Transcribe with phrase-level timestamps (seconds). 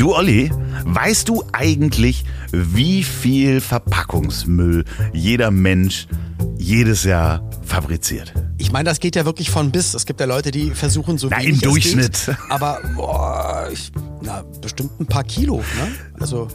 [0.00, 0.50] Du Olli,
[0.86, 6.08] weißt du eigentlich, wie viel Verpackungsmüll jeder Mensch
[6.56, 8.32] jedes Jahr fabriziert?
[8.56, 9.92] Ich meine, das geht ja wirklich von bis.
[9.92, 12.14] Es gibt ja Leute, die versuchen so Na, wenig im Durchschnitt.
[12.14, 13.92] Es geht, aber boah, ich,
[14.22, 15.58] na, bestimmt ein paar Kilo.
[15.58, 15.88] Ne?
[16.18, 16.48] Also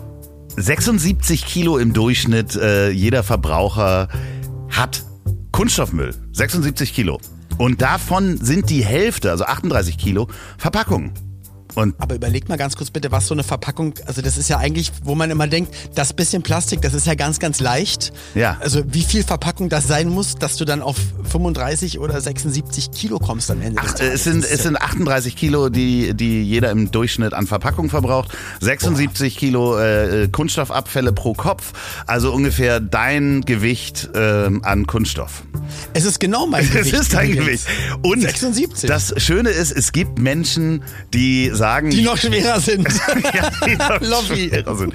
[0.58, 4.08] 76 Kilo im Durchschnitt äh, jeder Verbraucher
[4.72, 5.04] hat
[5.52, 6.16] Kunststoffmüll.
[6.32, 7.20] 76 Kilo.
[7.60, 11.14] Und davon sind die Hälfte, also 38 Kilo, Verpackungen.
[11.76, 14.58] Und Aber überleg mal ganz kurz bitte, was so eine Verpackung, also das ist ja
[14.58, 18.14] eigentlich, wo man immer denkt, das bisschen Plastik, das ist ja ganz, ganz leicht.
[18.34, 18.58] Ja.
[18.62, 20.96] Also wie viel Verpackung das sein muss, dass du dann auf
[21.30, 24.14] 35 oder 76 Kilo kommst am Ende des Ach, Tages.
[24.14, 28.32] es sind, es sind 38 Kilo, die, die jeder im Durchschnitt an Verpackung verbraucht.
[28.62, 31.74] 76 Kilo äh, Kunststoffabfälle pro Kopf.
[32.08, 35.44] Also ungefähr dein Gewicht ähm, an Kunststoff.
[35.94, 36.94] es ist genau mein Es Gewicht.
[36.94, 37.32] ist dein.
[37.34, 37.66] Gewicht.
[38.02, 38.88] Und 76.
[38.88, 42.88] das Schöne ist, es gibt Menschen, die sagen, Die noch schwerer sind.
[43.34, 44.50] ja, die noch Lobby.
[44.50, 44.94] schwerer sind.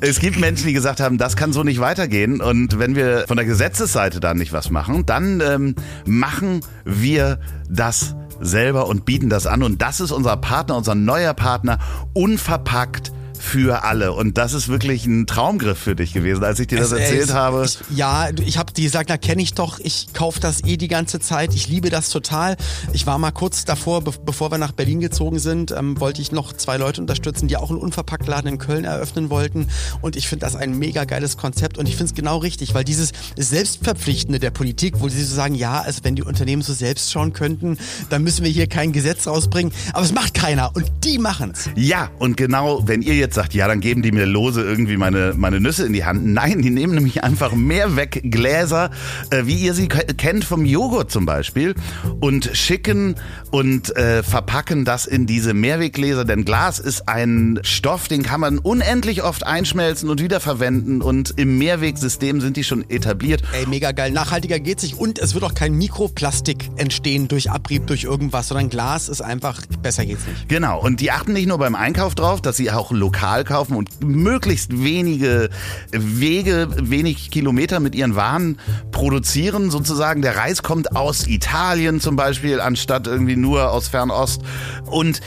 [0.00, 2.40] Es gibt Menschen, die gesagt haben, das kann so nicht weitergehen.
[2.40, 5.74] Und wenn wir von der Gesetzesseite da nicht was machen, dann ähm,
[6.06, 7.38] machen wir
[7.68, 9.62] das selber und bieten das an.
[9.62, 11.78] Und das ist unser Partner, unser neuer Partner,
[12.14, 13.12] unverpackt
[13.48, 14.12] für alle.
[14.12, 17.24] Und das ist wirklich ein Traumgriff für dich gewesen, als ich dir das Es- erzählt
[17.30, 17.64] es- habe.
[17.64, 21.18] Ich, ja, ich habe gesagt, na kenne ich doch, ich kaufe das eh die ganze
[21.20, 22.56] Zeit, ich liebe das total.
[22.92, 26.32] Ich war mal kurz davor, be bevor wir nach Berlin gezogen sind, ähm, wollte ich
[26.32, 29.68] noch zwei Leute unterstützen, die auch einen Unverpacktladen in Köln eröffnen wollten.
[30.02, 32.84] Und ich finde das ein mega geiles Konzept und ich finde es genau richtig, weil
[32.84, 37.10] dieses Selbstverpflichtende der Politik, wo sie so sagen, ja, also wenn die Unternehmen so selbst
[37.10, 37.78] schauen könnten,
[38.10, 39.72] dann müssen wir hier kein Gesetz rausbringen.
[39.94, 41.70] Aber es macht keiner und die machen's.
[41.74, 45.32] Ja, und genau, wenn ihr jetzt sagt, ja, dann geben die mir lose irgendwie meine,
[45.36, 46.26] meine Nüsse in die Hand.
[46.26, 48.90] Nein, die nehmen nämlich einfach Mehrweggläser,
[49.30, 51.76] äh, wie ihr sie ke- kennt vom Joghurt zum Beispiel,
[52.18, 53.14] und schicken
[53.52, 56.24] und äh, verpacken das in diese Mehrweggläser.
[56.24, 61.00] Denn Glas ist ein Stoff, den kann man unendlich oft einschmelzen und wiederverwenden.
[61.00, 63.42] Und im Mehrwegsystem sind die schon etabliert.
[63.52, 64.10] Ey, mega geil.
[64.10, 64.98] Nachhaltiger geht's nicht.
[64.98, 69.62] Und es wird auch kein Mikroplastik entstehen durch Abrieb, durch irgendwas, sondern Glas ist einfach,
[69.80, 70.48] besser geht's nicht.
[70.48, 74.02] Genau, und die achten nicht nur beim Einkauf drauf, dass sie auch lokal kaufen und
[74.02, 75.48] möglichst wenige
[75.92, 78.58] Wege, wenig Kilometer mit ihren Waren
[78.92, 79.70] produzieren.
[79.70, 84.42] Sozusagen, der Reis kommt aus Italien zum Beispiel, anstatt irgendwie nur aus Fernost.
[84.86, 85.20] Und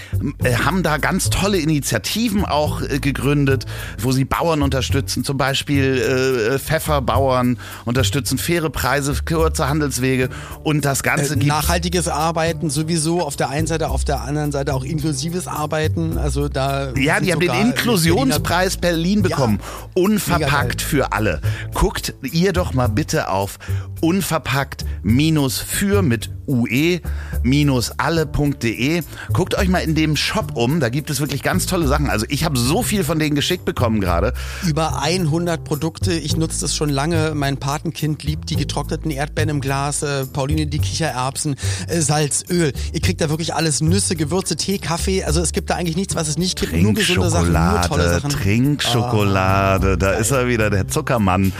[0.43, 3.65] äh, haben da ganz tolle Initiativen auch äh, gegründet,
[3.99, 10.29] wo sie Bauern unterstützen, zum Beispiel äh, Pfefferbauern unterstützen, faire Preise, kurze Handelswege
[10.63, 14.51] und das Ganze Äh, gibt nachhaltiges Arbeiten sowieso auf der einen Seite, auf der anderen
[14.51, 16.17] Seite auch inklusives Arbeiten.
[16.17, 19.59] Also da Ja, die haben den Inklusionspreis Berlin bekommen.
[19.61, 21.41] Ja, Unverpackt für alle.
[21.73, 23.59] Guckt ihr doch mal bitte auf
[24.01, 26.99] unverpackt minus für mit ue
[27.43, 29.03] minus alle.de.
[29.31, 32.09] Guckt euch mal in dem Shop um, da gibt es wirklich ganz tolle Sachen.
[32.09, 34.33] Also ich habe so viel von denen geschickt bekommen gerade.
[34.67, 36.13] Über 100 Produkte.
[36.13, 37.33] Ich nutze das schon lange.
[37.35, 41.55] Mein Patenkind liebt die getrockneten Erdbeeren im Glas, äh, Pauline die Kichererbsen,
[41.87, 42.73] äh, Salz, Öl.
[42.93, 45.23] Ihr kriegt da wirklich alles Nüsse, Gewürze, Tee, Kaffee.
[45.23, 46.73] Also es gibt da eigentlich nichts, was es nicht gibt.
[46.73, 49.91] Nur gesunde Sachen, tolle Trinkschokolade.
[49.93, 51.51] Ah, da ist er wieder, der Zuckermann.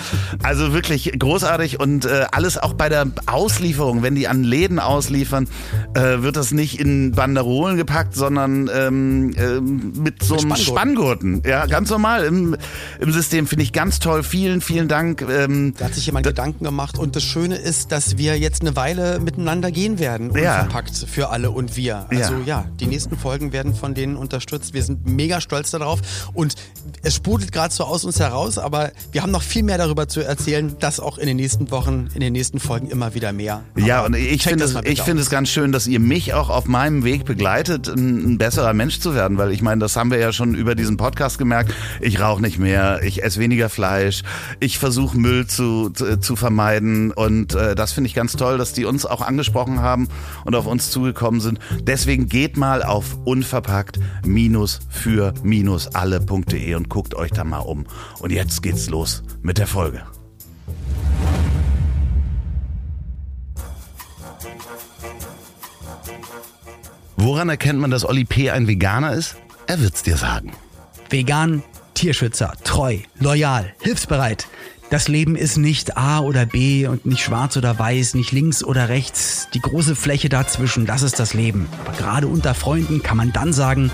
[0.44, 5.48] Also wirklich großartig und äh, alles auch bei der Auslieferung, wenn die an Läden ausliefern,
[5.94, 11.44] äh, wird das nicht in Banderolen gepackt, sondern ähm, ähm, mit so einem Spanngurten.
[11.46, 12.56] Ja, ganz normal im,
[13.00, 13.48] im System.
[13.48, 14.24] Finde ich ganz toll.
[14.24, 15.22] Vielen, vielen Dank.
[15.30, 18.76] Ähm, Da hat sich jemand Gedanken gemacht und das Schöne ist, dass wir jetzt eine
[18.76, 20.62] Weile miteinander gehen werden, Ja.
[20.62, 22.06] unverpackt für alle und wir.
[22.10, 22.46] Also Ja.
[22.46, 22.66] ja.
[22.80, 24.74] die nächsten Folgen werden von denen unterstützt.
[24.74, 26.01] Wir sind mega stolz darauf
[26.34, 26.56] und
[27.04, 30.22] es sprudelt gerade so aus uns heraus, aber wir haben noch viel mehr darüber zu
[30.22, 33.64] erzählen, das auch in den nächsten Wochen, in den nächsten Folgen immer wieder mehr.
[33.76, 36.50] Ja, Aber und ich finde es, ich finde es ganz schön, dass ihr mich auch
[36.50, 40.12] auf meinem Weg begleitet, ein, ein besserer Mensch zu werden, weil ich meine, das haben
[40.12, 41.74] wir ja schon über diesen Podcast gemerkt.
[42.00, 44.24] Ich rauche nicht mehr, ich esse weniger Fleisch,
[44.60, 48.74] ich versuche Müll zu, zu, zu vermeiden und äh, das finde ich ganz toll, dass
[48.74, 50.08] die uns auch angesprochen haben
[50.46, 51.60] und auf uns zugekommen sind.
[51.82, 54.00] Deswegen geht mal auf unverpackt
[54.90, 55.34] für
[55.94, 57.86] alle.de und guckt euch da mal um.
[58.20, 60.04] Und jetzt geht's los mit der Folge.
[67.18, 68.50] Woran erkennt man, dass Olli P.
[68.50, 69.36] ein Veganer ist?
[69.68, 70.54] Er wird's dir sagen.
[71.10, 71.62] Vegan,
[71.94, 74.48] Tierschützer, treu, loyal, hilfsbereit.
[74.90, 78.90] Das Leben ist nicht A oder B und nicht schwarz oder weiß, nicht links oder
[78.90, 79.48] rechts.
[79.54, 81.70] Die große Fläche dazwischen, das ist das Leben.
[81.86, 83.92] Aber gerade unter Freunden kann man dann sagen,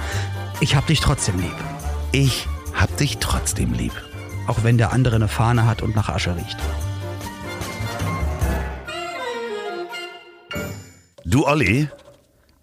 [0.59, 1.76] ich hab dich trotzdem lieb.
[2.17, 3.91] Ich hab dich trotzdem lieb.
[4.47, 6.57] Auch wenn der andere eine Fahne hat und nach Asche riecht.
[11.25, 11.89] Du Olli,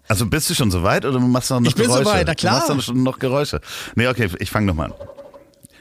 [0.09, 2.03] Also bist du schon soweit oder machst du noch Ich bin Geräusche?
[2.03, 2.53] soweit, na klar.
[2.53, 3.61] Du machst dann schon noch Geräusche.
[3.95, 4.97] Nee, okay, ich fange nochmal an.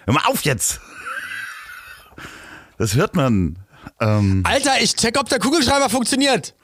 [0.05, 0.81] Hör mal auf jetzt!
[2.79, 3.59] Das hört man.
[4.01, 6.55] Ähm, Alter, ich check, ob der Kugelschreiber funktioniert.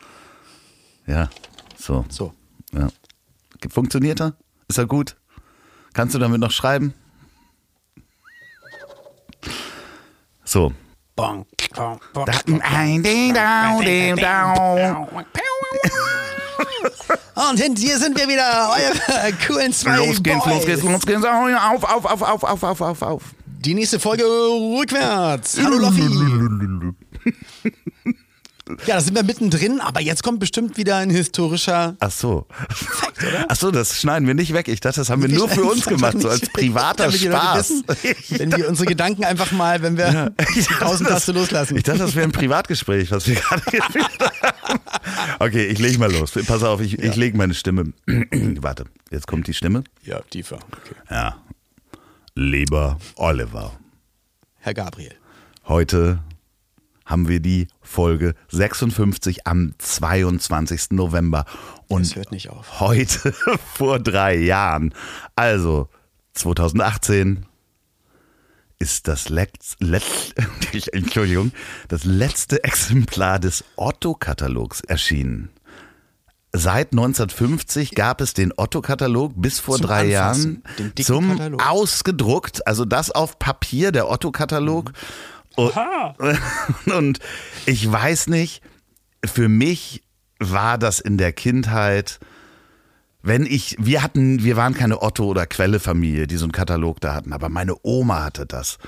[1.06, 1.28] ja,
[1.76, 2.04] so.
[2.08, 2.34] So.
[2.72, 2.86] Ja.
[3.68, 4.34] Funktioniert er?
[4.68, 5.16] Ist er gut?
[5.92, 6.94] Kannst du damit noch schreiben?
[10.50, 10.72] So.
[11.16, 11.46] Und
[17.78, 20.54] hier sind wir wieder, eure coolen zwei Los geht's, Boys.
[20.54, 21.24] los geht's, los geht's.
[21.24, 23.22] Auf, auf, auf, auf, auf, auf, auf, auf.
[23.46, 25.56] Die nächste Folge rückwärts.
[25.62, 26.02] Hallo Loffi.
[28.86, 31.96] Ja, da sind wir mittendrin, aber jetzt kommt bestimmt wieder ein historischer.
[32.00, 32.46] Ach so.
[33.48, 34.68] Ach so, das schneiden wir nicht weg.
[34.68, 37.70] Ich dachte, das haben wir nur für uns gemacht, so als privater Damit Spaß.
[37.70, 37.84] Wissen,
[38.38, 41.76] wenn wir unsere Gedanken einfach mal, wenn wir die Tausendtaste loslassen.
[41.76, 44.80] Ich dachte, das wäre ein Privatgespräch, was wir gerade geführt haben.
[45.38, 46.32] Okay, ich leg mal los.
[46.46, 47.92] Pass auf, ich, ich lege meine Stimme.
[48.06, 49.84] Warte, jetzt kommt die Stimme.
[50.04, 50.56] ja, tiefer.
[50.68, 50.94] Okay.
[51.10, 51.36] Ja.
[52.34, 53.72] Lieber Oliver,
[54.60, 55.14] Herr Gabriel.
[55.66, 56.20] heute
[57.10, 60.92] haben wir die Folge 56 am 22.
[60.92, 61.44] November.
[61.88, 62.80] Und Es hört nicht auf.
[62.80, 63.32] heute
[63.74, 64.94] vor drei Jahren,
[65.36, 65.88] also
[66.34, 67.46] 2018,
[68.78, 70.32] ist das Letz, Letz,
[70.92, 71.52] Entschuldigung,
[71.88, 75.50] das letzte Exemplar des Otto-Katalogs erschienen.
[76.52, 81.62] Seit 1950 gab es den Otto-Katalog bis vor Zum drei Anfassen, Jahren zum Katalog.
[81.68, 84.92] ausgedruckt, also das auf Papier, der Otto-Katalog.
[85.56, 85.72] Und,
[86.92, 87.18] und
[87.66, 88.62] ich weiß nicht,
[89.24, 90.02] für mich
[90.38, 92.18] war das in der Kindheit,
[93.22, 97.14] wenn ich, wir hatten, wir waren keine Otto- oder Quelle-Familie, die so einen Katalog da
[97.14, 98.78] hatten, aber meine Oma hatte das.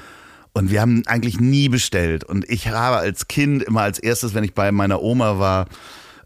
[0.54, 2.24] Und wir haben eigentlich nie bestellt.
[2.24, 5.66] Und ich habe als Kind immer als erstes, wenn ich bei meiner Oma war,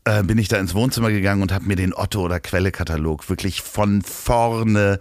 [0.04, 3.62] äh, bin ich da ins Wohnzimmer gegangen und habe mir den Otto- oder Quelle-Katalog wirklich
[3.62, 4.98] von vorne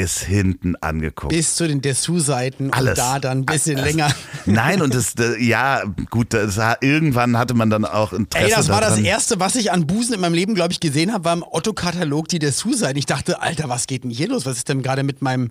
[0.00, 1.32] bis hinten angeguckt.
[1.34, 2.90] Bis zu den Dessous-Seiten Alles.
[2.90, 4.08] und da dann ein bisschen länger.
[4.46, 8.68] Nein, und das, äh, ja, gut, das, irgendwann hatte man dann auch Interesse Ey, das
[8.68, 9.04] war das daran.
[9.04, 12.28] erste, was ich an Busen in meinem Leben, glaube ich, gesehen habe, war im Otto-Katalog
[12.28, 12.96] die Dessous-Seiten.
[12.96, 14.46] Ich dachte, Alter, was geht denn hier los?
[14.46, 15.48] Was ist denn gerade mit meinem,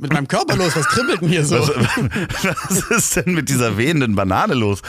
[0.00, 0.76] mit meinem Körper los?
[0.76, 1.56] Was kribbelt denn hier so?
[1.58, 4.80] Was, was ist denn mit dieser wehenden Banane los?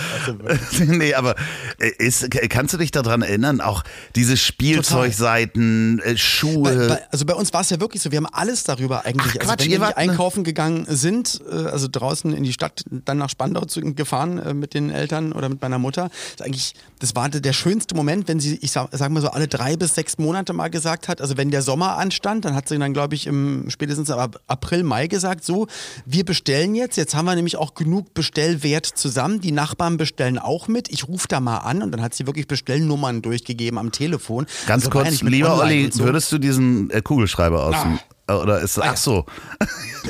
[0.80, 1.36] nee, aber
[1.80, 3.62] äh, ist, kannst du dich daran erinnern?
[3.62, 3.84] Auch
[4.16, 6.76] diese Spielzeugseiten, äh, Schuhe.
[6.76, 9.34] Bei, bei, also bei uns war es ja wirklich so, wir haben alles darüber eigentlich.
[9.34, 12.54] Ach, also Quatsch, wenn wir wart ne- einkaufen gegangen sind, äh, also draußen in die
[12.54, 17.16] Stadt, dann nach Spandau gefahren mit den Eltern oder mit meiner Mutter, ist eigentlich, das
[17.16, 20.18] war der schönste Moment, wenn sie, ich sag, sag mal so, alle drei bis sechs
[20.18, 23.28] Monate mal gesagt hat, also wenn der Sommer anstand, dann hat sie dann, glaube ich,
[23.28, 25.68] im spätestens ab April, Mai gesagt, so,
[26.06, 30.68] wir bestellen jetzt, jetzt haben wir nämlich auch genug Bestellwert zusammen, die Nachbarn bestellen auch
[30.68, 34.46] mit, ich rufe da mal an und dann hat sie wirklich Bestellnummern durchgegeben am Telefon.
[34.68, 36.04] Ganz Also kurz, lieber Olli, so.
[36.04, 39.25] würdest du diesen äh, Kugelschreiber aus dem, äh, oder ist, ach so.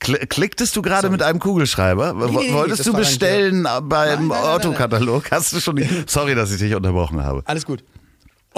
[0.00, 2.12] Kl- Klicktest du gerade mit einem Kugelschreiber?
[2.14, 4.30] nee, nee, Wolltest das du bestellen äh, beim.
[4.30, 5.30] Otto-Katalog?
[5.32, 7.42] Hast du schon die, sorry, dass ich dich unterbrochen habe.
[7.46, 7.82] Alles gut.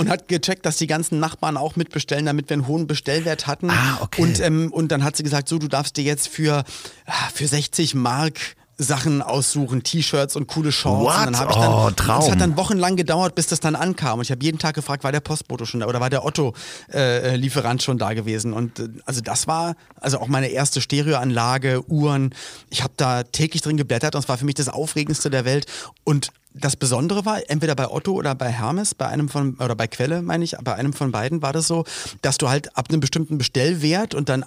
[0.00, 3.70] Und hat gecheckt, dass die ganzen Nachbarn auch mitbestellen, damit wir einen hohen Bestellwert hatten.
[3.70, 4.22] Ah, okay.
[4.22, 6.64] Und, ähm, und dann hat sie gesagt, so, du darfst dir jetzt für,
[7.06, 8.38] ah, für 60 Mark
[8.82, 11.04] Sachen aussuchen, T-Shirts und coole Shorts.
[11.04, 11.26] What?
[11.26, 12.20] Und dann hab ich dann, Oh, Traum.
[12.20, 14.18] Das hat dann wochenlang gedauert, bis das dann ankam.
[14.18, 17.82] Und ich habe jeden Tag gefragt, war der Postbote schon da oder war der Otto-Lieferant
[17.82, 18.52] schon da gewesen?
[18.52, 22.34] Und äh, also das war also auch meine erste Stereoanlage, Uhren.
[22.70, 25.66] Ich habe da täglich drin geblättert und es war für mich das Aufregendste der Welt.
[26.04, 29.86] Und das Besondere war, entweder bei Otto oder bei Hermes, bei einem von, oder bei
[29.86, 31.84] Quelle, meine ich, bei einem von beiden war das so,
[32.22, 34.44] dass du halt ab einem bestimmten Bestellwert und dann,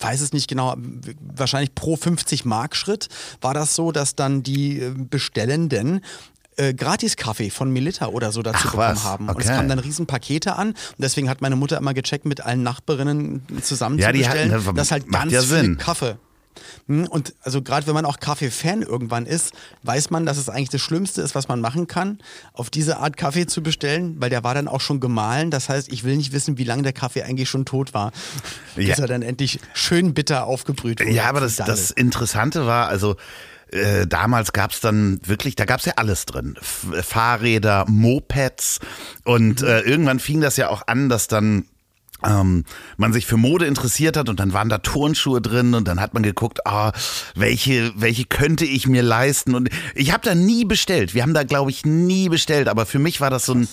[0.00, 0.76] weiß es nicht genau,
[1.34, 3.08] wahrscheinlich pro 50 Mark Schritt
[3.40, 6.00] war das so, dass dann die äh, Bestellenden
[6.56, 9.04] äh, Gratis-Kaffee von Melita oder so dazu Ach, bekommen was?
[9.04, 9.28] haben.
[9.28, 9.56] Und es Okay.
[9.56, 10.68] kamen dann riesen Pakete an.
[10.70, 14.52] Und deswegen hat meine Mutter immer gecheckt, mit allen Nachbarinnen zusammen Ja, zu bestellen.
[14.52, 15.78] hatten- das halt macht ganz ja viel Sinn.
[15.78, 16.16] Kaffee.
[16.88, 19.52] Hm, Und also gerade wenn man auch Kaffee-Fan irgendwann ist,
[19.82, 22.18] weiß man, dass es eigentlich das Schlimmste ist, was man machen kann,
[22.52, 25.50] auf diese Art Kaffee zu bestellen, weil der war dann auch schon gemahlen.
[25.50, 28.12] Das heißt, ich will nicht wissen, wie lange der Kaffee eigentlich schon tot war,
[28.76, 28.96] bis Ja.
[28.98, 31.10] er dann endlich schön bitter aufgebrüht wurde.
[31.12, 33.16] Ja, aber das, das Interessante war, also
[33.72, 36.56] äh, damals gab's dann wirklich, da gab's ja alles drin.
[36.60, 38.80] F Fahrräder, Mopeds
[39.24, 41.66] und äh, irgendwann fing das ja auch an, dass dann
[42.24, 42.64] ähm,
[42.96, 46.14] man sich für Mode interessiert hat und dann waren da Turnschuhe drin und dann hat
[46.14, 46.92] man geguckt, ah,
[47.34, 51.14] welche, welche könnte ich mir leisten und ich habe da nie bestellt.
[51.14, 53.68] Wir haben da, glaube ich, nie bestellt, aber für mich war das so ein,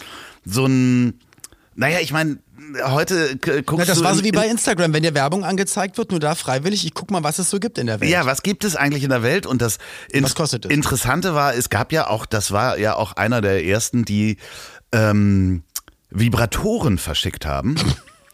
[0.46, 1.20] so ein,
[1.75, 2.39] naja, ich meine,
[2.86, 6.20] heute guckst Na, das war so wie bei Instagram, wenn dir Werbung angezeigt wird, nur
[6.20, 8.12] da freiwillig, ich guck mal, was es so gibt in der Welt.
[8.12, 9.46] Ja, was gibt es eigentlich in der Welt?
[9.46, 9.77] Und das
[10.12, 10.72] In- Was kostet es?
[10.72, 14.38] Interessante war, es gab ja auch, das war ja auch einer der ersten, die
[14.92, 15.63] ähm,
[16.10, 17.75] Vibratoren verschickt haben.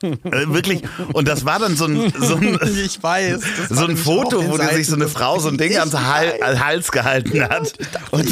[0.03, 0.83] Äh, wirklich.
[1.13, 2.59] Und das war dann so ein, so ein,
[3.01, 3.39] weiß.
[3.69, 6.27] das so ein Foto, wo dir sich so eine Frau so ein Ding ans Hal
[6.27, 6.41] weiß.
[6.41, 7.73] an den Hals gehalten hat.
[8.11, 8.27] Und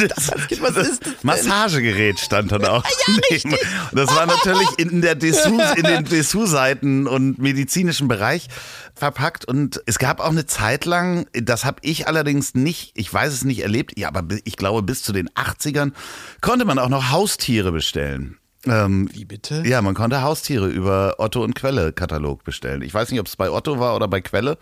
[0.48, 1.24] Kind, was ist das?
[1.24, 2.84] Massagegerät stand dann auch
[3.30, 3.54] daneben.
[3.54, 8.48] Und das war natürlich in der Dessous, in den Dessous-Seiten und medizinischen Bereich
[8.96, 9.46] verpackt.
[9.46, 13.44] Und es gab auch eine Zeit lang, das habe ich allerdings nicht, ich weiß es
[13.44, 15.94] nicht erlebt, ja, aber ich glaube bis zu den 80ern
[16.42, 18.38] konnte man auch noch Haustiere bestellen.
[18.68, 19.64] Ähm, Wie bitte?
[19.66, 22.84] ja, man konnte Haustiere über Otto und Quelle Katalog bestellen.
[22.84, 24.58] Ich weiß nicht, ob es bei Otto war oder bei Quelle.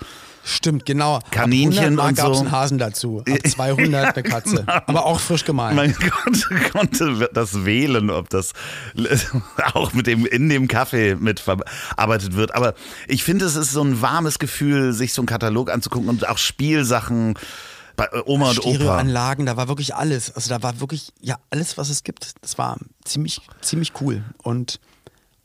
[0.45, 1.19] Stimmt, genau.
[1.31, 2.43] Kaninchen Ab 100 Mark und gab es so.
[2.43, 3.23] einen Hasen dazu.
[3.29, 4.63] Ab 200 eine Katze.
[4.87, 5.75] Aber auch frisch gemahlen.
[5.75, 8.53] Man konnte, konnte das wählen, ob das
[9.73, 12.55] auch mit dem in dem Kaffee mitverarbeitet wird.
[12.55, 12.75] Aber
[13.07, 16.37] ich finde, es ist so ein warmes Gefühl, sich so einen Katalog anzugucken und auch
[16.37, 17.35] Spielsachen
[17.99, 18.69] bei äh, Oma und Opa.
[18.75, 20.33] Stereoanlagen, da war wirklich alles.
[20.35, 22.33] Also da war wirklich, ja, alles, was es gibt.
[22.41, 24.23] Das war ziemlich, ziemlich cool.
[24.43, 24.79] Und,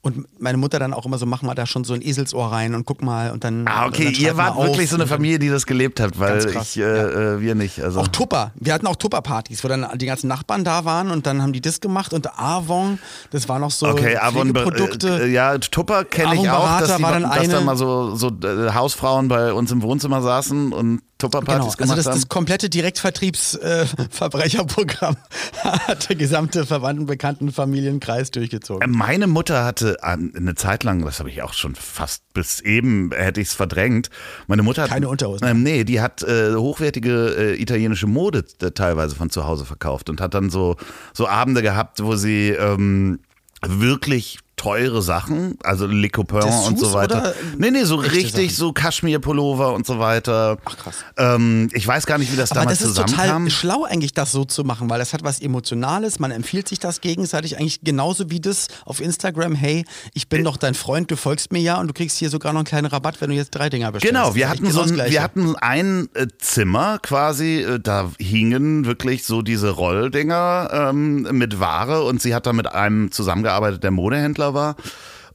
[0.03, 2.75] und meine Mutter dann auch immer so, mach mal da schon so ein Eselsohr rein
[2.75, 3.67] und guck mal und dann.
[3.67, 6.77] Ah, okay, dann ihr wart wirklich so eine Familie, die das gelebt hat, weil krass,
[6.77, 7.81] ich, äh, äh, wir nicht.
[7.83, 8.01] Also.
[8.01, 8.53] Auch Tupper.
[8.57, 11.63] Wir hatten auch Tupper-Partys, wo dann die ganzen Nachbarn da waren und dann haben die
[11.63, 12.99] das gemacht und Avon,
[13.31, 15.23] das war noch so Okay, Avon, Pflegeprodukte.
[15.25, 18.15] äh, ja, Tupper kenne ich auch, dass, die, war dann dass da eine- mal so,
[18.15, 22.15] so äh, Hausfrauen bei uns im Wohnzimmer saßen und Tupperpartys Genau, also gemacht das, haben.
[22.15, 25.17] das komplette Direktvertriebsverbrecherprogramm
[25.63, 28.91] hat der gesamte verwandten, bekannten Familienkreis durchgezogen.
[28.91, 33.41] Meine Mutter hatte eine Zeit lang, das habe ich auch schon fast bis eben, hätte
[33.41, 34.11] ich es verdrängt.
[34.47, 34.91] Meine Mutter hat.
[34.91, 35.47] Keine Unterhosen.
[35.47, 40.11] Ähm, nee, die hat äh, hochwertige äh, italienische Mode äh, teilweise von zu Hause verkauft
[40.11, 40.77] und hat dann so,
[41.13, 43.21] so Abende gehabt, wo sie ähm,
[43.67, 47.19] wirklich teure Sachen, also Le Copain Dessous und so weiter.
[47.21, 48.57] oder Nee, nee, so richtig Sachen?
[48.57, 50.59] so Kaschmir-Pullover und so weiter.
[50.65, 50.97] Ach, krass.
[51.17, 53.45] Ähm, ich weiß gar nicht, wie das Aber damals das ist zusammenkam.
[53.47, 56.79] total schlau eigentlich, das so zu machen, weil das hat was Emotionales, man empfiehlt sich
[56.79, 59.85] das gegenseitig eigentlich genauso wie das auf Instagram, hey,
[60.15, 62.61] ich bin doch dein Freund, du folgst mir ja und du kriegst hier sogar noch
[62.61, 64.15] einen kleinen Rabatt, wenn du jetzt drei Dinger bestellst.
[64.15, 68.11] Genau, wir hatten so genau das ein, wir hatten ein äh, Zimmer quasi, äh, da
[68.19, 73.83] hingen wirklich so diese Rolldinger ähm, mit Ware und sie hat da mit einem zusammengearbeitet,
[73.83, 74.77] der Modehändler war.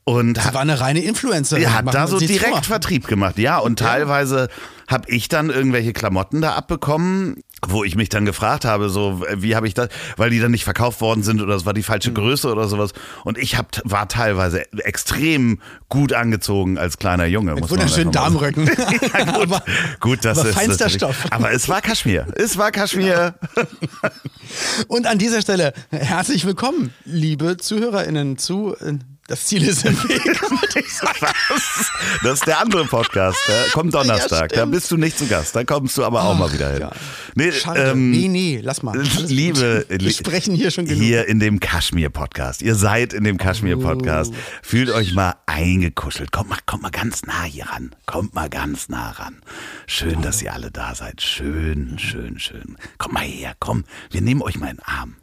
[0.04, 1.64] Und Sie hat, war eine reine Influencerin.
[1.64, 2.64] er hat machen da so direkt vor.
[2.64, 3.58] Vertrieb gemacht, ja.
[3.60, 4.50] Und teilweise
[4.88, 9.56] habe ich dann irgendwelche Klamotten da abbekommen, wo ich mich dann gefragt habe, so wie
[9.56, 12.12] habe ich das, weil die dann nicht verkauft worden sind oder es war die falsche
[12.14, 12.92] Größe oder sowas.
[13.26, 17.52] Und ich hab, war teilweise extrem gut angezogen als kleiner Junge.
[17.52, 18.12] muss man Wunderschönen.
[18.12, 18.70] Darmrücken.
[18.80, 19.64] Ja, gut, aber,
[20.00, 21.26] gut, das aber ist feinster natürlich- Stoff.
[21.32, 22.28] Aber es war Kaschmir.
[22.36, 23.36] Es war Kaschmir.
[24.88, 28.94] Und an dieser Stelle herzlich willkommen, liebe ZuhörerInnen, zu äh,
[29.30, 30.42] Das Ziel ist im Weg.
[30.42, 31.92] Was?
[32.24, 33.38] Das ist der andere Podcast.
[33.48, 34.52] Der kommt Donnerstag.
[34.52, 35.56] Ja, da bist du nicht zu Gast.
[35.56, 36.82] Da kommst du aber auch mal wieder hin.
[36.82, 36.92] ja.
[37.36, 37.92] Nee, Schade.
[37.92, 38.98] ähm, nee, nee, lass mal.
[38.98, 39.30] Alles gut.
[39.30, 41.04] Liebe, Wir sprechen hier schon genug.
[41.04, 42.64] Hier in dem Kaschmir-Podcast.
[42.64, 44.34] Ihr seid in dem Kaschmir-Podcast.
[44.34, 44.38] Oh.
[44.64, 46.32] Fühlt euch mal eingekuschelt.
[46.32, 47.92] Kommt mal, kommt mal ganz nah hier ran.
[48.08, 49.42] Kommt mal ganz nah ran.
[49.86, 51.22] Schön, dass ihr alle da seid.
[51.22, 52.78] Schön, schön, schön.
[52.98, 53.84] Kommt mal her, komm.
[54.10, 55.18] Wir nehmen euch mal in den Arm.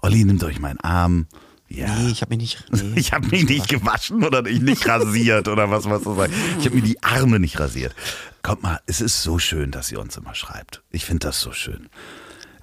[0.00, 1.26] Olli nimmt euch mal in den Arm.
[1.68, 1.94] Ja.
[1.94, 2.64] Nee, ich habe mich nicht.
[2.82, 2.98] Nee.
[3.00, 6.34] Ich habe mich nicht gewaschen oder ich nicht rasiert oder was was du sagst.
[6.58, 7.94] Ich habe mir die Arme nicht rasiert.
[8.42, 10.82] Kommt mal, es ist so schön, dass ihr uns immer schreibt.
[10.90, 11.88] Ich finde das so schön.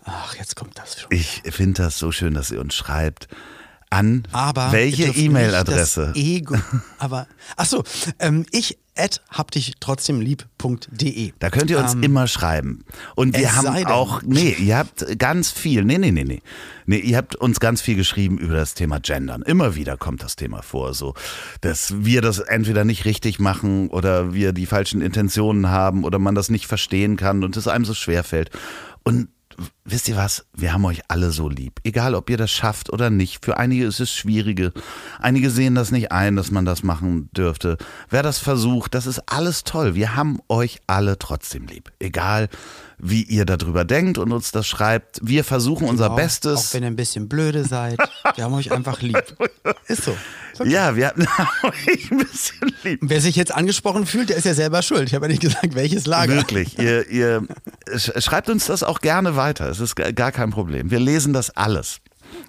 [0.03, 1.07] Ach, jetzt kommt das schon.
[1.11, 3.27] Ich finde das so schön, dass ihr uns schreibt.
[3.89, 6.13] An Aber welche nicht E-Mail-Adresse?
[6.15, 6.57] Ego.
[6.97, 7.83] Aber ach so,
[8.19, 11.33] ähm, ich at hab dich trotzdem lieb.de.
[11.39, 12.85] Da könnt ihr uns Ähm, immer schreiben.
[13.15, 16.41] Und wir haben auch, nee, ihr habt ganz viel, nee, nee, nee, nee.
[16.87, 19.41] Nee, ihr habt uns ganz viel geschrieben über das Thema Gendern.
[19.41, 21.15] Immer wieder kommt das Thema vor, so,
[21.61, 26.35] dass wir das entweder nicht richtig machen oder wir die falschen Intentionen haben oder man
[26.35, 28.51] das nicht verstehen kann und es einem so schwer fällt.
[29.03, 29.29] Und
[29.83, 30.45] wisst ihr was?
[30.53, 31.79] Wir haben euch alle so lieb.
[31.83, 33.43] Egal, ob ihr das schafft oder nicht.
[33.45, 34.71] Für einige ist es schwierige.
[35.19, 37.77] Einige sehen das nicht ein, dass man das machen dürfte.
[38.09, 39.95] Wer das versucht, das ist alles toll.
[39.95, 41.91] Wir haben euch alle trotzdem lieb.
[41.99, 42.49] Egal,
[42.97, 45.19] wie ihr darüber denkt und uns das schreibt.
[45.21, 46.69] Wir versuchen unser genau, Bestes.
[46.69, 47.97] Auch wenn ihr ein bisschen blöde seid.
[48.35, 49.21] Wir haben euch einfach lieb.
[49.87, 50.15] Ist so.
[50.57, 50.69] Okay.
[50.69, 51.21] ja, wir haben
[51.63, 52.99] euch ein bisschen lieb.
[53.01, 55.03] Wer sich jetzt angesprochen fühlt, der ist ja selber schuld.
[55.09, 56.33] Ich habe ja nicht gesagt, welches Lager.
[56.33, 56.79] Wirklich.
[56.79, 57.45] Ihr, ihr
[57.89, 59.69] sch- schreibt uns das auch gerne weiter.
[59.69, 60.91] Es ist gar kein Problem.
[60.91, 61.99] Wir lesen das alles.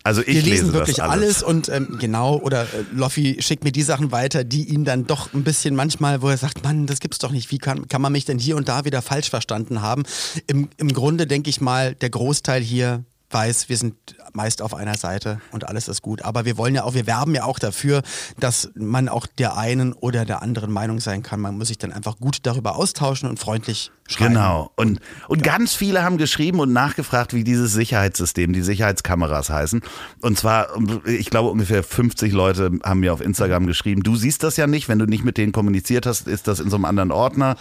[0.02, 3.64] Also ich Wir lesen lese wirklich das alles, und ähm, genau, oder äh, Loffi schickt
[3.64, 6.86] mir die Sachen weiter, die ihn dann doch ein bisschen manchmal, wo er sagt, Mann,
[6.86, 9.30] das gibt's doch nicht, wie kann, kann man mich denn hier und da wieder falsch
[9.30, 10.04] verstanden haben?
[10.46, 13.04] Im, im Grunde denke ich mal, der Großteil hier
[13.36, 13.94] weiß, wir sind
[14.32, 16.22] meist auf einer Seite und alles ist gut.
[16.22, 18.02] Aber wir wollen ja auch, wir werben ja auch dafür,
[18.40, 21.40] dass man auch der einen oder der anderen Meinung sein kann.
[21.40, 24.34] Man muss sich dann einfach gut darüber austauschen und freundlich schreiben.
[24.34, 24.70] Genau.
[24.76, 29.82] Und, und ganz viele haben geschrieben und nachgefragt, wie dieses Sicherheitssystem, die Sicherheitskameras heißen.
[30.22, 30.68] Und zwar,
[31.04, 34.88] ich glaube, ungefähr 50 Leute haben mir auf Instagram geschrieben, du siehst das ja nicht,
[34.88, 37.56] wenn du nicht mit denen kommuniziert hast, ist das in so einem anderen Ordner.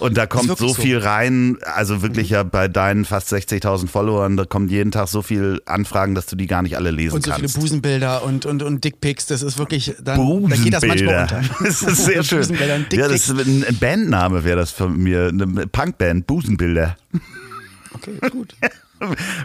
[0.00, 1.06] Und da kommt so viel so.
[1.06, 2.34] rein, also wirklich mhm.
[2.34, 6.36] ja bei deinen fast 60.000 Followern, da kommen jeden Tag so viel Anfragen, dass du
[6.36, 7.26] die gar nicht alle lesen kannst.
[7.28, 7.54] Und so kannst.
[7.54, 11.42] viele Busenbilder und, und, und Dickpics, das ist wirklich, dann, da geht das manchmal unter.
[11.64, 12.46] Das ist sehr schön.
[12.92, 16.96] Ja, das ist ein Bandname wäre das von mir, eine Punkband, Busenbilder.
[17.94, 18.54] Okay, gut.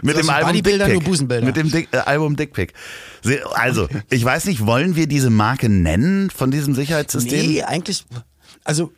[0.02, 0.88] mit, dem Album Dickpick.
[0.88, 1.46] nur Busenbilder.
[1.46, 2.72] mit dem Dick, äh, Album Dickpick.
[3.54, 7.46] Also, ich weiß nicht, wollen wir diese Marke nennen von diesem Sicherheitssystem?
[7.46, 8.04] Nee, eigentlich,
[8.64, 8.92] also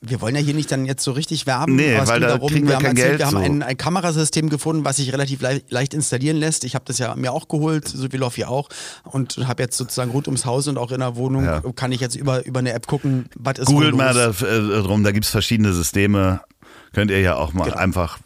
[0.00, 1.76] wir wollen ja hier nicht dann jetzt so richtig werben.
[1.76, 3.38] Nee, weil da darum, kriegen wir, wir kein erzählt, Geld Wir haben so.
[3.38, 6.64] ein, ein, Kamerasystem gefunden, was sich relativ le leicht installieren lässt.
[6.64, 8.68] Ich habe das ja mir auch geholt, so wie Loffi auch.
[9.04, 11.62] Und habe jetzt sozusagen rund ums Haus und auch in der Wohnung ja.
[11.74, 15.04] kann ich jetzt über, über eine App gucken, was ist Googelt mal da, äh, drum,
[15.04, 16.40] da gibt es verschiedene Systeme.
[16.92, 17.76] Könnt ihr ja auch mal genau.
[17.76, 18.18] einfach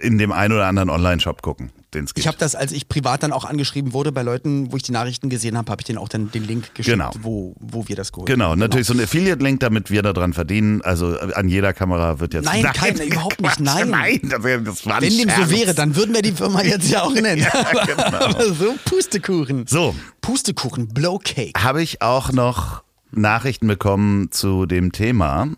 [0.00, 1.70] in dem einen oder anderen Online-Shop gucken.
[2.14, 4.92] Ich habe das, als ich privat dann auch angeschrieben wurde bei Leuten, wo ich die
[4.92, 7.10] Nachrichten gesehen habe, habe ich denen auch dann den Link geschickt, genau.
[7.20, 8.56] wo, wo wir das geholt genau, haben.
[8.56, 10.82] Genau, natürlich so ein Affiliate-Link, damit wir daran verdienen.
[10.82, 12.44] Also an jeder Kamera wird jetzt...
[12.44, 13.88] Nein, nein kein, überhaupt nicht, nein.
[13.88, 17.02] Nein, das, das war Wenn dem so wäre, dann würden wir die Firma jetzt ja
[17.02, 17.40] auch nennen.
[17.40, 18.02] ja, genau.
[18.26, 19.66] Aber so Pustekuchen.
[19.66, 19.94] So.
[20.20, 21.52] Pustekuchen, Blowcake.
[21.56, 22.82] Habe ich auch noch
[23.12, 25.48] Nachrichten bekommen zu dem Thema.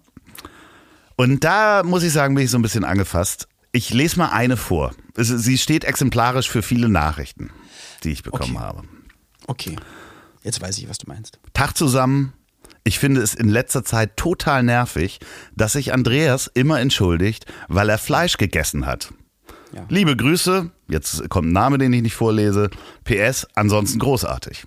[1.18, 3.48] Und da muss ich sagen, bin ich so ein bisschen angefasst.
[3.72, 4.92] Ich lese mal eine vor.
[5.16, 7.50] Sie steht exemplarisch für viele Nachrichten,
[8.04, 8.64] die ich bekommen okay.
[8.64, 8.82] habe.
[9.48, 9.76] Okay,
[10.44, 11.40] jetzt weiß ich, was du meinst.
[11.54, 12.34] Tag zusammen.
[12.84, 15.18] Ich finde es in letzter Zeit total nervig,
[15.56, 19.12] dass sich Andreas immer entschuldigt, weil er Fleisch gegessen hat.
[19.72, 19.86] Ja.
[19.88, 22.70] Liebe Grüße, jetzt kommt ein Name, den ich nicht vorlese.
[23.02, 24.66] PS, ansonsten großartig.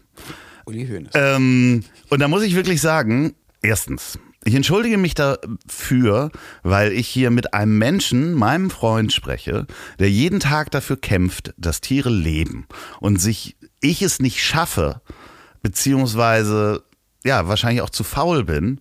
[0.66, 1.12] Uli Hoeneß.
[1.14, 6.32] Ähm, und da muss ich wirklich sagen, erstens, ich entschuldige mich dafür,
[6.64, 9.68] weil ich hier mit einem Menschen, meinem Freund, spreche,
[10.00, 12.68] der jeden Tag dafür kämpft, dass Tiere leben
[13.00, 15.02] und sich ich es nicht schaffe,
[15.62, 16.84] beziehungsweise
[17.24, 18.80] ja, wahrscheinlich auch zu faul bin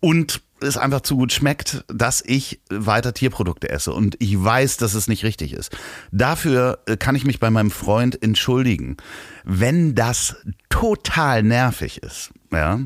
[0.00, 4.92] und es einfach zu gut schmeckt, dass ich weiter Tierprodukte esse und ich weiß, dass
[4.92, 5.74] es nicht richtig ist.
[6.12, 8.98] Dafür äh, kann ich mich bei meinem Freund entschuldigen.
[9.44, 10.36] Wenn das
[10.68, 12.80] total nervig ist, ja,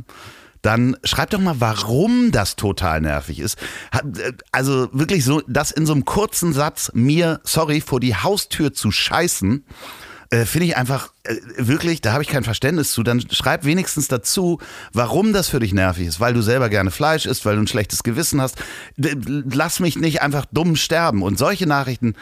[0.64, 3.58] dann schreib doch mal, warum das total nervig ist.
[3.92, 8.72] Äh, also wirklich so, das in so einem kurzen Satz mir, sorry, vor die Haustür
[8.72, 9.64] zu scheißen,
[10.30, 13.02] äh, finde ich einfach äh, wirklich, da habe ich kein Verständnis zu.
[13.02, 14.58] Dann schreib wenigstens dazu,
[14.94, 16.18] warum das für dich nervig ist.
[16.18, 18.56] Weil du selber gerne Fleisch isst, weil du ein schlechtes Gewissen hast.
[18.96, 21.22] Lass mich nicht einfach dumm sterben.
[21.22, 22.14] Und solche Nachrichten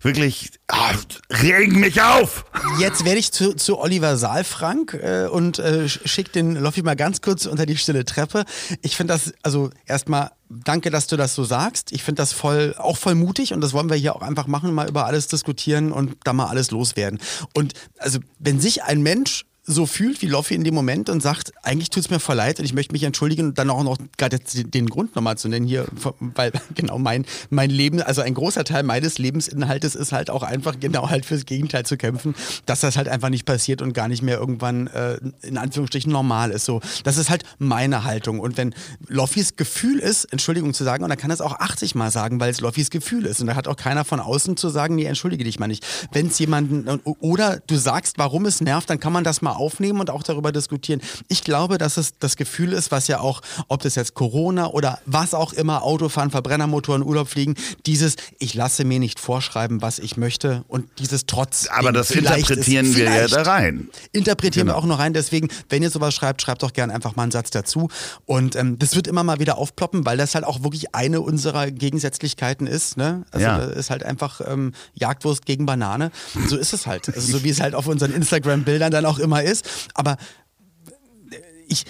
[0.00, 2.44] wirklich oh, regen mich auf.
[2.78, 7.20] Jetzt werde ich zu, zu Oliver Saalfrank äh, und äh, schick den Loffi mal ganz
[7.20, 8.44] kurz unter die stille Treppe.
[8.82, 11.92] Ich finde das, also erstmal danke, dass du das so sagst.
[11.92, 14.74] Ich finde das voll, auch voll mutig und das wollen wir hier auch einfach machen,
[14.74, 17.20] mal über alles diskutieren und da mal alles loswerden.
[17.54, 21.52] Und also, wenn sich ein Mensch so fühlt wie Loffi in dem Moment und sagt,
[21.62, 23.98] eigentlich tut es mir voll leid und ich möchte mich entschuldigen und dann auch noch
[24.16, 25.86] gerade den Grund nochmal zu nennen hier,
[26.20, 30.78] weil genau mein, mein Leben, also ein großer Teil meines Lebensinhaltes ist halt auch einfach
[30.80, 32.34] genau halt fürs Gegenteil zu kämpfen,
[32.66, 36.50] dass das halt einfach nicht passiert und gar nicht mehr irgendwann äh, in Anführungsstrichen normal
[36.50, 36.64] ist.
[36.64, 38.74] So, das ist halt meine Haltung und wenn
[39.08, 42.50] Loffis Gefühl ist, Entschuldigung zu sagen und dann kann es auch 80 Mal sagen, weil
[42.50, 45.44] es Loffis Gefühl ist und da hat auch keiner von außen zu sagen, nee, entschuldige
[45.44, 45.86] dich mal nicht.
[46.12, 46.88] Wenn es jemanden
[47.20, 50.52] oder du sagst, warum es nervt, dann kann man das mal aufnehmen und auch darüber
[50.52, 51.00] diskutieren.
[51.28, 54.98] Ich glaube, dass es das Gefühl ist, was ja auch, ob das jetzt Corona oder
[55.06, 57.54] was auch immer, Autofahren, Verbrennermotoren, Urlaub fliegen,
[57.86, 61.68] dieses, ich lasse mir nicht vorschreiben, was ich möchte und dieses Trotz.
[61.68, 63.88] Aber das interpretieren ist, wir ja da rein.
[64.12, 64.78] Interpretieren genau.
[64.78, 65.12] wir auch noch rein.
[65.12, 67.88] Deswegen, wenn ihr sowas schreibt, schreibt doch gerne einfach mal einen Satz dazu.
[68.26, 71.70] Und ähm, das wird immer mal wieder aufploppen, weil das halt auch wirklich eine unserer
[71.70, 72.96] Gegensätzlichkeiten ist.
[72.96, 73.24] Ne?
[73.30, 73.58] Also ja.
[73.58, 76.10] ist halt einfach ähm, Jagdwurst gegen Banane.
[76.48, 77.08] So ist es halt.
[77.08, 79.88] Also, so wie es halt auf unseren Instagram-Bildern dann auch immer ist.
[79.94, 80.16] Aber
[81.68, 81.84] ich,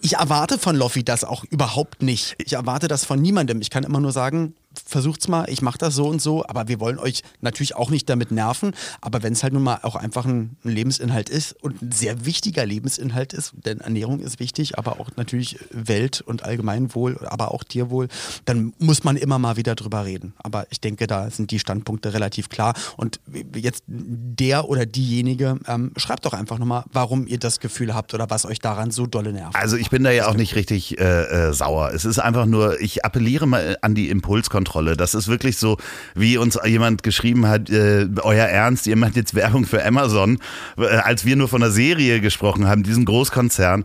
[0.00, 2.34] ich erwarte von Loffi das auch überhaupt nicht.
[2.38, 3.60] Ich erwarte das von niemandem.
[3.60, 6.80] Ich kann immer nur sagen, versucht's mal, ich mache das so und so, aber wir
[6.80, 8.72] wollen euch natürlich auch nicht damit nerven.
[9.00, 12.64] Aber wenn es halt nun mal auch einfach ein, Lebensinhalt ist und ein sehr wichtiger
[12.64, 18.08] Lebensinhalt ist, denn Ernährung ist wichtig, aber auch natürlich Welt- und Allgemeinwohl, aber auch Tierwohl,
[18.44, 20.34] dann muss man immer mal wieder drüber reden.
[20.38, 22.74] Aber ich denke, da sind die Standpunkte relativ klar.
[22.96, 23.20] Und
[23.54, 28.30] jetzt der oder diejenige, ähm, schreibt doch einfach nochmal, warum ihr das Gefühl habt oder
[28.30, 29.56] was euch daran so dolle nervt.
[29.56, 31.92] Also ich bin da ja auch nicht richtig äh, äh, sauer.
[31.92, 34.96] Es ist einfach nur, ich appelliere mal an die Impulskontrolle Selbstkontrolle.
[34.96, 35.76] Das ist wirklich so,
[36.14, 40.38] wie uns jemand geschrieben hat, äh, euer Ernst, ihr macht jetzt Werbung für Amazon,
[40.76, 43.84] äh, als wir nur von der Serie gesprochen haben, diesen Großkonzern.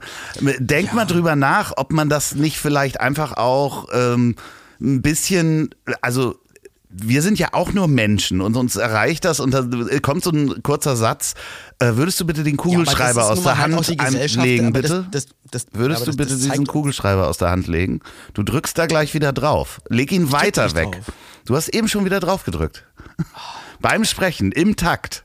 [0.59, 0.95] Denkt ja.
[0.95, 4.35] mal drüber nach, ob man das nicht vielleicht einfach auch ähm,
[4.81, 6.35] ein bisschen, also
[6.95, 9.65] wir sind ja auch nur Menschen und uns erreicht das und da
[10.01, 11.33] kommt so ein kurzer Satz.
[11.79, 15.07] Äh, würdest du bitte den Kugelschreiber ja, aus der halt Hand legen, bitte?
[15.11, 18.01] Das, das, das, würdest du bitte diesen Kugelschreiber aus der Hand legen?
[18.33, 19.81] Du drückst da gleich wieder drauf.
[19.89, 20.91] Leg ihn ich weiter weg.
[20.91, 21.11] Drauf.
[21.45, 22.85] Du hast eben schon wieder drauf gedrückt.
[23.81, 25.22] Beim Sprechen, im Takt.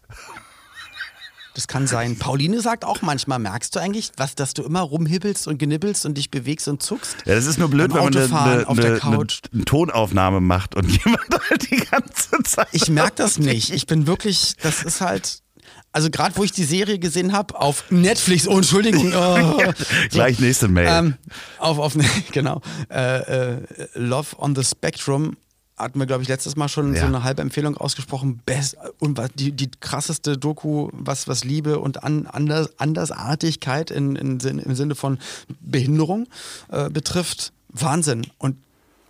[1.58, 2.16] Das kann sein.
[2.16, 6.16] Pauline sagt auch manchmal, merkst du eigentlich, was, dass du immer rumhibbelst und genibbelst und
[6.16, 7.16] dich bewegst und zuckst?
[7.26, 11.26] Ja, das ist nur blöd, wenn man eine, eine, eine, eine, Tonaufnahme macht und jemand
[11.50, 12.68] halt die ganze Zeit.
[12.70, 13.72] Ich merke das nicht.
[13.72, 15.42] Ich bin wirklich, das ist halt.
[15.90, 19.12] Also gerade wo ich die Serie gesehen habe auf Netflix, oh Entschuldigung.
[19.16, 19.72] Oh, ja,
[20.10, 20.86] gleich nächste Mail.
[20.88, 21.14] Ähm,
[21.58, 21.94] auf, auf,
[22.30, 22.60] genau.
[22.88, 25.36] Äh, äh, Love on the Spectrum
[25.78, 27.00] hatten wir, glaube ich, letztes Mal schon ja.
[27.00, 28.40] so eine halbe Empfehlung ausgesprochen.
[28.44, 34.38] Best, und die, die krasseste Doku, was, was Liebe und An, Anders, Andersartigkeit in, in,
[34.40, 35.18] im Sinne von
[35.60, 36.26] Behinderung
[36.70, 37.52] äh, betrifft.
[37.68, 38.26] Wahnsinn.
[38.38, 38.56] Und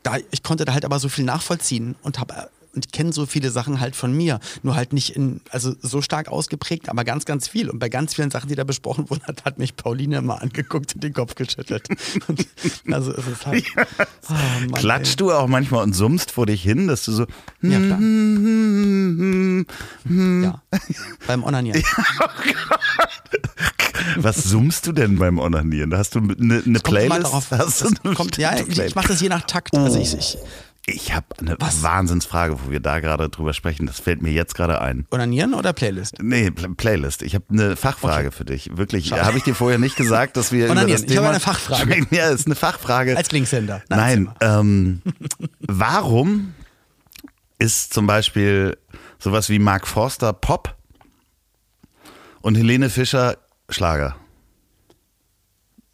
[0.02, 3.26] da, ich konnte da halt aber so viel nachvollziehen und habe und ich kenne so
[3.26, 4.40] viele Sachen halt von mir.
[4.62, 7.70] Nur halt nicht in, also so stark ausgeprägt, aber ganz, ganz viel.
[7.70, 10.94] Und bei ganz vielen Sachen, die da besprochen wurden, hat, hat mich Pauline mal angeguckt
[10.94, 11.88] und den Kopf geschüttelt.
[12.28, 12.46] Und
[12.92, 13.64] also ist es halt.
[13.76, 13.86] Ja.
[14.28, 15.26] Oh Mann, Klatschst ey.
[15.26, 17.26] du auch manchmal und summst vor dich hin, dass du so.
[17.62, 17.98] Ja, klar.
[20.42, 20.62] ja.
[21.26, 21.80] Beim Onanieren.
[21.80, 21.86] Ja,
[22.20, 22.28] oh
[24.16, 25.94] Was summst du denn beim Onanieren?
[25.96, 27.24] Hast du eine, eine Playlist?
[27.24, 29.76] Darauf, Hast du eine kommt, ja, ich, ich mache das je nach Takt.
[29.76, 30.38] Also ich, ich
[30.88, 31.82] ich habe eine Was?
[31.82, 33.86] Wahnsinnsfrage, wo wir da gerade drüber sprechen.
[33.86, 35.06] Das fällt mir jetzt gerade ein.
[35.10, 36.16] Onanieren oder Playlist?
[36.22, 37.22] Nee, Pl Playlist.
[37.22, 38.36] Ich habe eine Fachfrage okay.
[38.36, 38.76] für dich.
[38.76, 39.12] Wirklich.
[39.12, 40.88] Habe ich dir vorher nicht gesagt, dass wir Onanieren.
[40.88, 41.12] über das Thema...
[41.12, 42.06] Ich habe eine Fachfrage.
[42.10, 43.16] Ja, ist eine Fachfrage.
[43.16, 43.82] Als Linkshänder.
[43.88, 44.30] Nein.
[44.40, 45.02] Ähm,
[45.60, 46.54] warum
[47.58, 48.76] ist zum Beispiel
[49.18, 50.76] sowas wie Mark Forster Pop
[52.40, 53.36] und Helene Fischer
[53.68, 54.16] Schlager?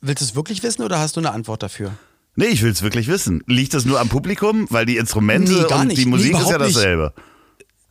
[0.00, 1.92] Willst du es wirklich wissen oder hast du eine Antwort dafür?
[2.37, 3.42] Nee, ich will es wirklich wissen.
[3.47, 4.66] Liegt das nur am Publikum?
[4.70, 7.12] Weil die Instrumente nee, und die Musik nee, ist ja dasselbe.
[7.14, 7.35] Nicht.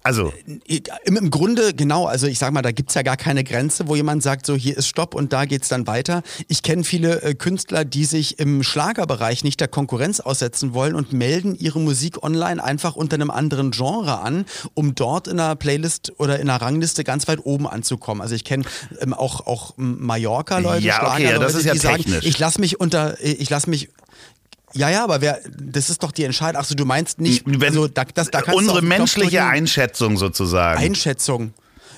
[0.04, 0.34] Also.
[0.68, 3.88] Äh, Im, Im, Grunde, genau, also ich sag mal, da gibt's ja gar keine Grenze,
[3.88, 6.24] wo jemand sagt, so hier ist Stopp und da geht's dann weiter.
[6.50, 11.14] Ich kenne viele äh, Künstler, die sich im Schlagerbereich nicht der Konkurrenz aussetzen wollen und
[11.14, 16.12] melden ihre Musik online einfach unter einem anderen Genre an, um dort in einer Playlist
[16.18, 18.22] oder in einer Rangliste ganz weit oben anzukommen.
[18.22, 18.66] Also ich kenne
[19.00, 22.16] ähm, auch, auch Mallorca-Leute, ja, okay, ja, das ist ja die technisch.
[22.16, 23.90] sagen, ich lasse mich unter, äh, ich lasse mich
[24.74, 26.60] ja, ja, aber wer, das ist doch die Entscheidung.
[26.60, 30.80] Achso, du meinst nicht, Wenn, also, da, das, da unsere menschliche Einschätzung sozusagen.
[30.80, 31.54] Einschätzung.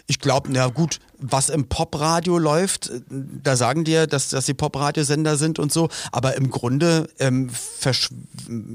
[0.08, 1.00] Ich glaube, na gut,
[1.32, 6.36] was im Popradio läuft, da sagen dir, dass, dass sie Popradiosender sind und so, aber
[6.36, 8.14] im Grunde ähm, verschw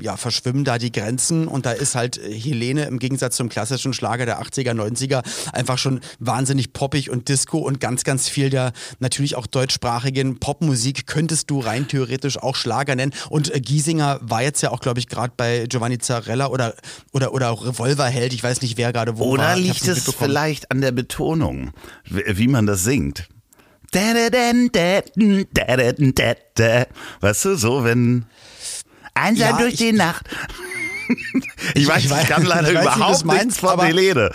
[0.00, 4.26] ja, verschwimmen da die Grenzen und da ist halt Helene im Gegensatz zum klassischen Schlager
[4.26, 9.36] der 80er, 90er einfach schon wahnsinnig poppig und Disco und ganz, ganz viel der natürlich
[9.36, 14.62] auch deutschsprachigen Popmusik könntest du rein theoretisch auch Schlager nennen und äh, Giesinger war jetzt
[14.62, 16.74] ja auch, glaube ich, gerade bei Giovanni Zarella oder,
[17.12, 19.52] oder, oder Revolverheld, ich weiß nicht, wer gerade wo oder war.
[19.56, 21.72] Oder liegt es vielleicht an der Betonung?
[22.40, 23.28] Wie man das singt.
[27.20, 28.24] Weißt du, so wenn
[29.14, 30.28] einsam ja, durch die Nacht.
[31.74, 34.32] ich, weiß, ich, ich kann leider ich weiß, überhaupt nichts von Helene.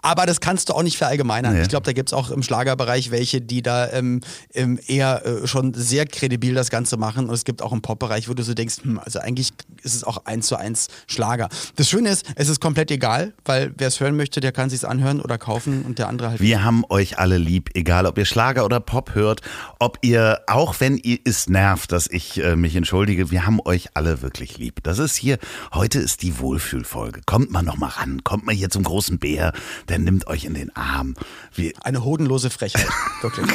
[0.00, 1.54] Aber das kannst du auch nicht verallgemeinern.
[1.54, 1.62] Nee.
[1.62, 4.20] Ich glaube, da gibt es auch im Schlagerbereich welche, die da ähm,
[4.54, 7.28] ähm, eher äh, schon sehr kredibil das Ganze machen.
[7.28, 9.50] Und es gibt auch im Popbereich, wo du so denkst, hm, also eigentlich
[9.82, 11.48] ist es auch eins zu eins Schlager.
[11.76, 14.86] Das Schöne ist, es ist komplett egal, weil wer es hören möchte, der kann sich
[14.86, 16.40] anhören oder kaufen und der andere halt.
[16.40, 19.40] Wir haben euch alle lieb, egal ob ihr Schlager oder Pop hört,
[19.78, 23.88] ob ihr, auch wenn ihr es nervt, dass ich äh, mich entschuldige, wir haben euch
[23.94, 24.82] alle wirklich lieb.
[24.84, 25.38] Das ist hier,
[25.72, 27.22] heute ist die Wohlfühlfolge.
[27.26, 29.52] Kommt mal noch mal ran, kommt mal hier zum großen Bär
[29.88, 31.14] der nimmt euch in den Arm.
[31.54, 32.88] Wie Eine hodenlose Frechheit,
[33.22, 33.46] wirklich.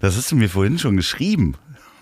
[0.00, 1.56] Das hast du mir vorhin schon geschrieben.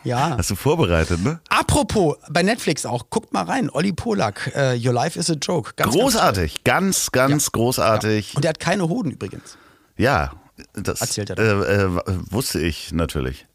[0.04, 0.36] Ja.
[0.38, 1.40] Hast du vorbereitet, ne?
[1.48, 3.68] Apropos, bei Netflix auch, guckt mal rein.
[3.70, 5.72] Olli Polak, uh, Your Life is a Joke.
[5.74, 7.50] Ganz, großartig, ganz, ganz, ganz ja.
[7.52, 8.32] großartig.
[8.32, 8.36] Ja.
[8.36, 9.58] Und der hat keine Hoden übrigens.
[9.96, 10.32] Ja,
[10.74, 13.46] das Erzählt er äh, äh, wusste ich natürlich.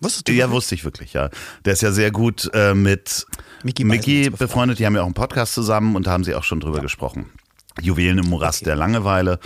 [0.00, 0.32] Wusstest du?
[0.32, 1.30] Ja, wusste ich wirklich, ja.
[1.64, 3.26] Der ist ja sehr gut äh, mit
[3.64, 4.78] Mickey, Mickey befreundet.
[4.78, 6.82] Die haben ja auch einen Podcast zusammen und da haben sie auch schon drüber ja.
[6.82, 7.30] gesprochen.
[7.80, 8.66] Juwelen im Morast okay.
[8.66, 9.38] der Langeweile.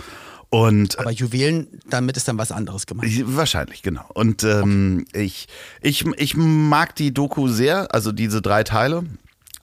[0.49, 3.07] Und, Aber Juwelen, damit ist dann was anderes gemacht.
[3.23, 4.05] Wahrscheinlich, genau.
[4.13, 5.23] Und ähm, okay.
[5.23, 5.47] ich,
[5.81, 9.03] ich, ich mag die Doku sehr, also diese drei Teile.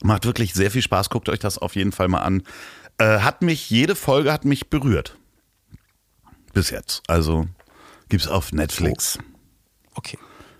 [0.03, 2.43] Macht wirklich sehr viel Spaß, guckt euch das auf jeden Fall mal an.
[2.97, 5.17] Äh, hat mich, jede Folge hat mich berührt.
[6.53, 7.03] Bis jetzt.
[7.07, 7.47] Also
[8.09, 9.17] gibt's auf Netflix.
[9.17, 9.95] Oh.
[9.95, 10.17] Okay.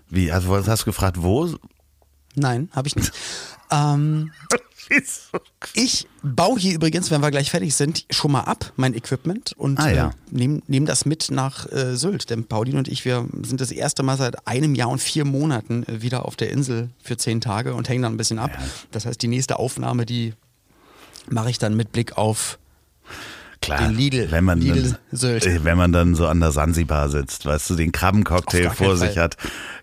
[0.08, 1.54] Wie, also hast du gefragt, wo?
[2.34, 3.12] Nein, habe ich nicht.
[3.72, 4.30] ähm,
[5.74, 9.78] Ich baue hier übrigens, wenn wir gleich fertig sind, schon mal ab, mein Equipment und
[9.78, 10.08] Ah, ja.
[10.08, 12.28] äh, nehme nehm das mit nach äh, Sylt.
[12.28, 15.84] Denn Pauline und ich, wir sind das erste Mal seit einem Jahr und vier Monaten
[15.84, 18.50] äh, wieder auf der Insel für zehn Tage und hängen dann ein bisschen ab.
[18.90, 20.34] Das heißt, die nächste Aufnahme, die
[21.30, 22.58] mache ich dann mit Blick auf
[23.62, 27.46] Klar, Lidl- wenn man, Lidl dann, äh, wenn man dann so an der Sansibar sitzt,
[27.46, 29.22] weißt du, den Krabbencocktail vor sich Fall.
[29.24, 29.36] hat,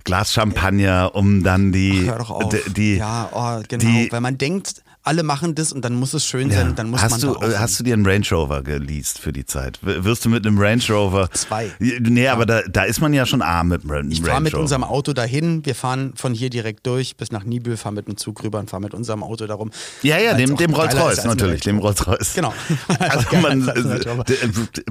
[0.04, 2.54] Glas Champagner, um dann die, Hör doch auf.
[2.76, 3.84] die ja, oh, genau.
[3.84, 7.02] die- Weil man denkt, alle machen das und dann muss es schön sein, dann muss
[7.02, 9.80] hast man du, da äh, hast du dir einen Range Rover geleast für die Zeit?
[9.82, 11.30] Wirst du mit einem Range Rover?
[11.32, 11.72] Zwei.
[11.80, 14.54] Nee, aber da, da ist man ja schon arm mit einem Range Ich fahre mit
[14.54, 14.62] Rover.
[14.62, 15.66] unserem Auto dahin.
[15.66, 18.70] Wir fahren von hier direkt durch bis nach Nibel, fahren mit dem Zug rüber und
[18.70, 19.72] fahren mit unserem Auto darum.
[20.04, 22.34] Ja, ja, dem, dem Rolls-Royce natürlich, dem Rolls-Royce.
[22.36, 22.54] Genau.
[23.00, 24.26] Also man, Rover.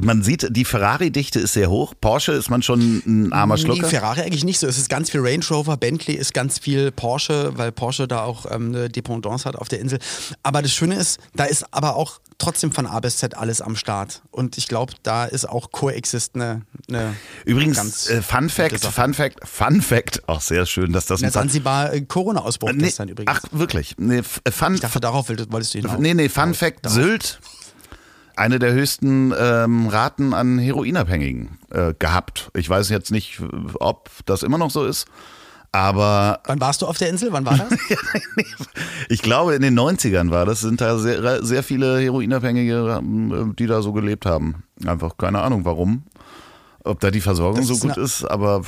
[0.01, 1.94] man sieht, die Ferrari-Dichte ist sehr hoch.
[2.01, 3.88] Porsche ist man schon ein armer Nee, Schlucker.
[3.88, 4.66] Ferrari eigentlich nicht so.
[4.66, 8.47] Es ist ganz viel Range Rover, Bentley ist ganz viel Porsche, weil Porsche da auch
[8.51, 9.97] ähm, eine Dependance hat auf der Insel.
[10.42, 13.74] Aber das Schöne ist, da ist aber auch trotzdem von A bis Z alles am
[13.76, 14.22] Start.
[14.30, 18.84] Und ich glaube, da ist auch Coexist eine, eine Übrigens, ganz äh, Fun Fact.
[18.84, 23.08] Fun Fact, Fun Fact, auch sehr schön, dass das Fun- Zanzibar äh, Corona-Ausbruch nee, gestern
[23.08, 23.32] übrigens.
[23.37, 23.94] Ach, wirklich?
[23.98, 25.98] Nee, äh, Fun, ich dachte, darauf wolltest wolltest du hinaus.
[25.98, 26.94] nee, nee, Fun Fact, darauf.
[26.96, 27.40] Sylt,
[28.37, 32.50] eine der höchsten ähm, Raten an Heroinabhängigen äh, gehabt.
[32.54, 33.40] Ich weiß jetzt nicht,
[33.80, 35.06] ob das immer noch so ist,
[35.72, 37.33] aber Wann warst du auf der Insel?
[37.33, 37.78] Wann war das?
[39.09, 43.66] ich glaube, in den 90ern war das, sind da sehr, sehr viele Heroinabhängige, ähm, die
[43.66, 44.64] da so gelebt haben.
[44.87, 46.04] Einfach keine Ahnung, warum.
[46.85, 48.62] Ob da die Versorgung so gut ist, aber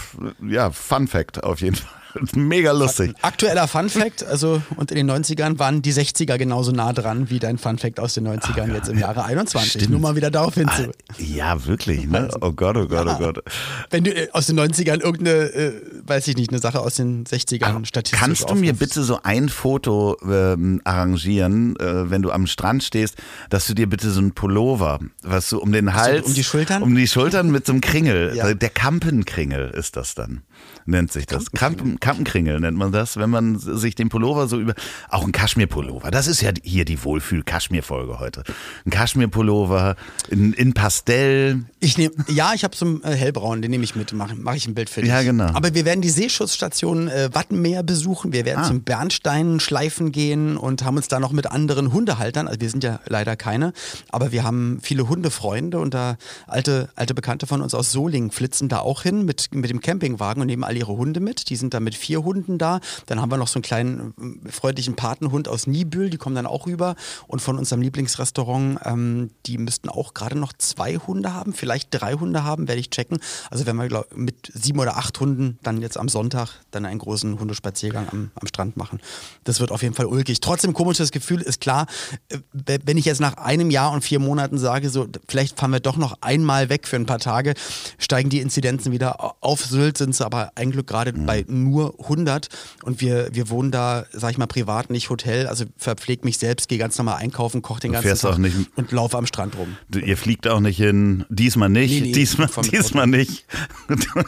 [0.46, 1.99] ja, Fun Fact auf jeden Fall.
[2.35, 3.14] Mega lustig.
[3.23, 7.38] Aktueller Fun Fact, also und in den 90ern waren die 60er genauso nah dran wie
[7.38, 9.73] dein Fun Fact aus den 90ern jetzt im Jahre 21.
[9.73, 9.90] Stimmt.
[9.90, 10.90] Nur mal wieder darauf hinzu.
[11.18, 12.29] Ja, wirklich, ne?
[12.40, 13.42] Oh Gott, oh Gott, oh Gott.
[13.90, 15.73] Wenn du äh, aus den 90ern irgendeine, äh,
[16.07, 18.79] weiß ich nicht, eine Sache aus den 60ern statistisch Kannst du mir aufrufst.
[18.94, 23.16] bitte so ein Foto ähm, arrangieren, äh, wenn du am Strand stehst,
[23.49, 26.83] dass du dir bitte so ein Pullover, was du um den Hals, um die Schultern?
[26.83, 28.53] um die Schultern mit so einem Kringel, Ja.
[28.55, 30.42] der Kampenkringel ist das dann,
[30.87, 31.51] nennt sich das.
[31.53, 34.75] Kampen, Kampenkringel nennt man das, wenn man sich den Pullover so über,
[35.09, 38.42] auch ein Kaschmirpullover, das ist ja hier die Wohlfühl-Kaschmir-Folge heute.
[38.87, 39.96] Ein Kaschmirpullover
[40.29, 43.94] in, in Pastell, Ich nehm, ja, ich habe so einen äh, hellbraun, den nehme ich
[43.94, 45.11] mit, mache mach ich ein Bild für dich.
[45.11, 45.46] Ja, genau.
[45.55, 48.64] Aber wir werden die Seeschutzstation äh, Wattenmeer besuchen, wir werden Ah.
[48.66, 52.85] zum Bernstein schleifen gehen und haben uns da noch mit anderen Hundehaltern, also wir sind
[52.85, 53.73] ja leider keine,
[54.11, 58.68] aber wir haben viele Hundefreunde und da alte, alte Bekannte von uns aus Solingen flitzen
[58.68, 61.48] da auch hin mit, mit dem Campingwagen und nehmen all ihre Hunde mit.
[61.48, 62.80] Die sind da mit vier Hunden da.
[63.06, 64.14] Dann haben wir noch so einen kleinen
[64.46, 66.96] äh, freundlichen Patenhund aus Nibül, die kommen dann auch rüber.
[67.26, 72.14] Und von unserem Lieblingsrestaurant, ähm, die müssten auch gerade noch zwei Hunde haben, vielleicht drei
[72.14, 73.18] Hunde haben, werde ich checken.
[73.50, 76.98] Also wenn wir glaub, mit sieben oder acht Hunden dann jetzt am Sonntag dann einen
[76.98, 79.00] großen Hundespaziergang am, am Strand machen.
[79.44, 80.40] Das wird auf jeden Fall ulkig.
[80.40, 81.86] Trotzdem komisches Gefühl ist klar,
[82.28, 85.80] äh, wenn ich jetzt nach einem Jahr und vier Monaten sage, so vielleicht fahren wir
[85.80, 87.54] doch noch einmal weg für ein paar Tage,
[87.98, 91.26] steigen die Inzidenzen wieder auf Sylt, sind sie aber ein Glück gerade Mhm.
[91.26, 92.48] bei nur 100
[92.85, 96.68] und wir, wir wohnen da, sag ich mal, privat, nicht Hotel, also verpflege mich selbst,
[96.68, 99.76] gehe ganz normal einkaufen, koche den Du ganzen Tag nicht- und laufe am Strand rum.
[99.88, 103.44] Du, Ihr fliegt auch nicht hin, diesmal nicht, Nee, nee, diesmal, diesmal nicht.
[103.88, 104.22] oh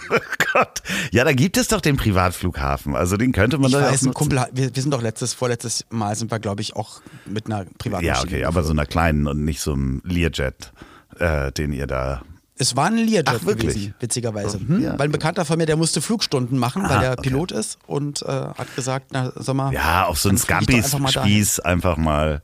[0.52, 0.82] Gott.
[1.12, 2.94] Ja, da gibt es doch den Privatflughafen.
[2.94, 4.14] Also den könnte man Ich da weiß, ein.
[4.14, 7.64] Kumpel, wir, wir sind doch letztes, vorletztes Mal sind wir, glaube ich, auch mit einer
[7.78, 10.72] privaten Ja, okay, aber so einer kleinen und nicht so einem Learjet,
[11.18, 12.22] äh, den ihr da.
[12.62, 14.58] Es war ein Learjet gewesen, witzigerweise.
[14.62, 14.82] Oh, Hm?
[14.82, 14.98] ja.
[14.98, 17.22] Weil ein Bekannter von mir, der musste Flugstunden machen, weil Ah, der okay.
[17.30, 20.38] Pilot ist und äh, hat gesagt, na, sag mal, Ja, auf so einen.
[20.38, 22.40] Scampis-Spieß einfach mal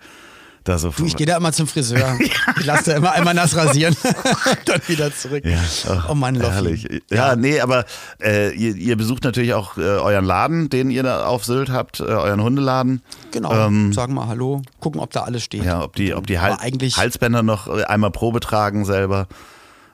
[0.64, 0.90] da so.
[0.90, 2.18] Du, ich gehe da immer zum Friseur.
[2.58, 3.96] Ich lasse da immer einmal nass rasieren.
[4.64, 5.44] Dann wieder zurück.
[5.44, 6.86] Ja, ach, oh Mann, herrlich.
[7.10, 7.84] Ja, nee, aber
[8.20, 12.00] äh, ihr, ihr besucht natürlich auch äh, euren Laden, den ihr da auf Sylt habt,
[12.00, 13.02] äh, euren Hundeladen.
[13.30, 15.62] Genau, Ähm, sagen mal Hallo, gucken, ob da alles steht.
[15.64, 19.28] Ja, ob die, ob die Hal Halsbänder noch äh, einmal Probe tragen selber.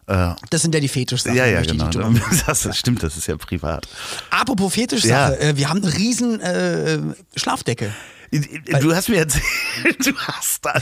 [0.06, 1.36] Das sind ja die Fetischsachen.
[1.36, 1.88] Ja, ja, genau.
[2.46, 3.86] Das stimmt, das ist ja privat.
[4.30, 5.48] Apropos Fetischsache, Ja.
[5.48, 6.98] äh, wir haben eine riesen äh,
[7.36, 7.90] Schlafdecke.
[8.80, 9.44] Du hast mir erzählt,
[10.04, 10.80] du hast da,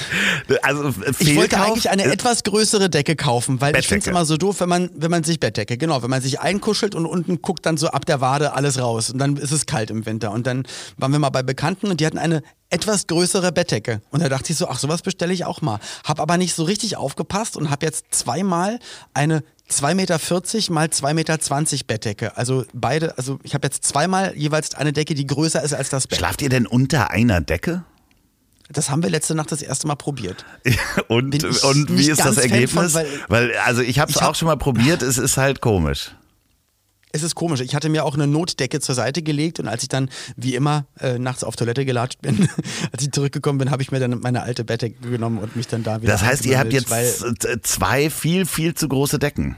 [0.62, 4.10] also Ich wollte eigentlich eine Äh, etwas größere Decke kaufen, weil ich finde es Bettdecke.
[4.10, 7.06] immer so doof, wenn man, wenn man sich Bettdecke, genau, wenn man sich einkuschelt und
[7.06, 10.06] unten guckt dann so ab der Wade alles raus und dann ist es kalt im
[10.06, 10.32] Winter.
[10.32, 10.64] Und dann
[10.96, 14.00] waren wir mal bei Bekannten und die hatten eine etwas größere Bettdecke.
[14.10, 15.78] Und da dachte ich so, ach, sowas bestelle ich auch mal.
[16.04, 18.78] Hab aber nicht so richtig aufgepasst und habe jetzt zweimal
[19.12, 22.36] eine 2,40 Meter mal 2,20 Meter Bettdecke.
[22.36, 26.06] Also beide, also ich habe jetzt zweimal jeweils eine Decke, die größer ist als das
[26.06, 26.18] Bett.
[26.18, 27.84] Schlaft ihr denn unter einer Decke?
[28.70, 30.44] Das haben wir letzte Nacht das erste Mal probiert.
[31.08, 32.92] Und, und wie ist das Ergebnis?
[32.92, 35.60] von, weil- weil, also ich habe es hab- auch schon mal probiert, es ist halt
[35.60, 36.12] komisch.
[37.12, 37.60] Es ist komisch.
[37.60, 40.86] Ich hatte mir auch eine Notdecke zur Seite gelegt und als ich dann, wie immer,
[40.98, 42.48] äh, nachts auf Toilette gelatscht bin,
[42.92, 45.82] als ich zurückgekommen bin, habe ich mir dann meine alte Bettdecke genommen und mich dann
[45.82, 46.10] da wieder.
[46.12, 46.90] Das heißt, ihr habt jetzt
[47.62, 49.56] zwei viel, viel zu große Decken.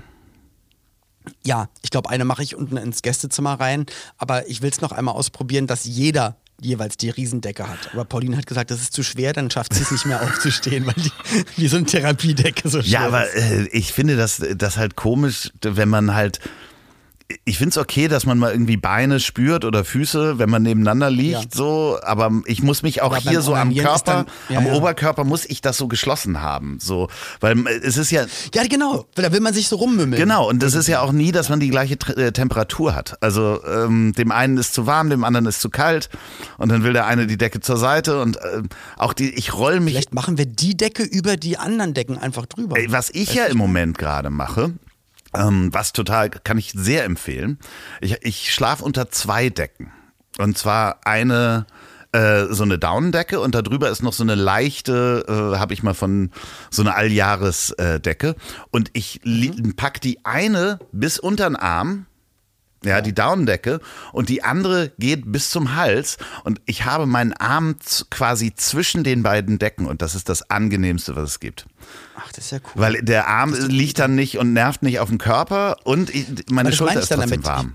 [1.45, 3.87] Ja, ich glaube, eine mache ich unten ins Gästezimmer rein,
[4.19, 7.91] aber ich will es noch einmal ausprobieren, dass jeder jeweils die Riesendecke hat.
[7.93, 10.87] Aber Pauline hat gesagt, das ist zu schwer, dann schafft sie es nicht mehr aufzustehen,
[10.87, 11.11] weil die
[11.57, 13.43] wie so eine Therapiedecke so schwer Ja, aber ist.
[13.43, 16.41] äh, ich finde das, das halt komisch, wenn man halt.
[17.47, 21.09] Ich finde es okay, dass man mal irgendwie Beine spürt oder Füße, wenn man nebeneinander
[21.09, 21.41] liegt, Ja.
[21.55, 21.99] so.
[22.03, 24.75] Aber ich muss mich auch Aber hier so am Körper, dann- ja, am ja.
[24.75, 27.09] Oberkörper muss ich das so geschlossen haben, so,
[27.41, 30.21] weil äh, es ist ja Ja, genau, weil da will man sich so rummümmeln.
[30.21, 33.17] genau und das ist ja auch nie, dass man die gleiche äh, Temperatur hat.
[33.23, 36.11] Also ähm, dem einen ist zu warm, dem anderen ist zu kalt
[36.59, 39.81] und dann will der eine die Decke zur Seite und ähm, auch die, ich roll
[39.81, 42.77] mich Vielleicht machen wir die Decke über die anderen Decken einfach drüber.
[42.77, 44.73] Ey, Was ich ja im Moment gerade mache,
[45.35, 47.59] ähm, was total, kann ich sehr empfehlen.
[48.01, 49.93] Ich, ich schlafe unter zwei Decken.
[50.39, 51.67] Und zwar eine,
[52.13, 55.95] äh, so eine Daunendecke und darüber ist noch so eine leichte, äh, habe ich mal
[55.95, 56.31] von
[56.71, 58.35] so eine Alljahresdecke.
[58.71, 62.07] Und ich li- pack die eine bis unter den Arm.
[62.85, 63.81] Ja, die Daunendecke
[64.13, 67.77] und die andere geht bis zum Hals und ich habe meinen Arm
[68.11, 71.67] quasi zwischen den beiden Decken und das ist das angenehmste, was es gibt.
[72.17, 72.83] Ach, das ist ja cool.
[72.83, 76.73] Weil der Arm liegt dann nicht und nervt nicht auf dem Körper und ich, meine
[76.73, 77.47] Schulter ist trotzdem damit.
[77.47, 77.75] warm.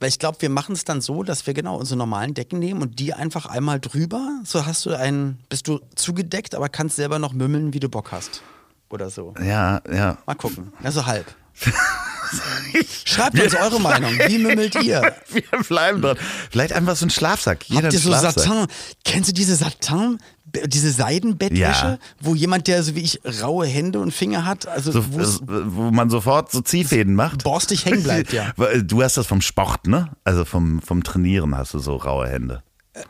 [0.00, 2.80] Weil ich glaube, wir machen es dann so, dass wir genau unsere normalen Decken nehmen
[2.80, 4.40] und die einfach einmal drüber.
[4.44, 8.10] So hast du einen, bist du zugedeckt, aber kannst selber noch mümmeln, wie du Bock
[8.10, 8.42] hast.
[8.88, 9.34] Oder so.
[9.44, 10.16] Ja, ja.
[10.26, 10.72] Mal gucken.
[10.82, 11.26] Ja, so halb.
[13.04, 14.12] Schreibt uns eure Meinung.
[14.26, 15.14] Wie mümmelt ihr?
[15.32, 16.16] Wir bleiben dran.
[16.50, 17.64] Vielleicht einfach so ein Schlafsack.
[17.68, 18.12] Jeder Habt ihr so.
[18.12, 18.66] Satin?
[19.04, 20.18] Kennst du diese Satin?
[20.66, 21.98] Diese Seidenbettwäsche, Ja.
[22.20, 25.92] wo jemand, der so wie ich raue Hände und Finger hat, also So, wo äh,
[25.92, 27.44] man sofort so Ziehfäden macht.
[27.44, 28.50] borstig hängen bleibt, ja.
[28.56, 30.08] Weil Du hast das vom Sport, ne?
[30.24, 32.64] Also vom, vom Trainieren hast du so raue Hände.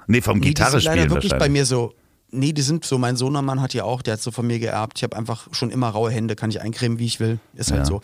[0.06, 1.94] Nee, vom Nee, die Gitarre sind leider wirklich bei mir so.
[2.32, 4.98] Nee, die sind so, mein Sohnemann hat ja auch, der hat so von mir geerbt.
[4.98, 7.40] Ich habe einfach schon immer raue Hände, kann ich eincremen, wie ich will.
[7.54, 7.86] Ist halt Ja.
[7.86, 8.00] so.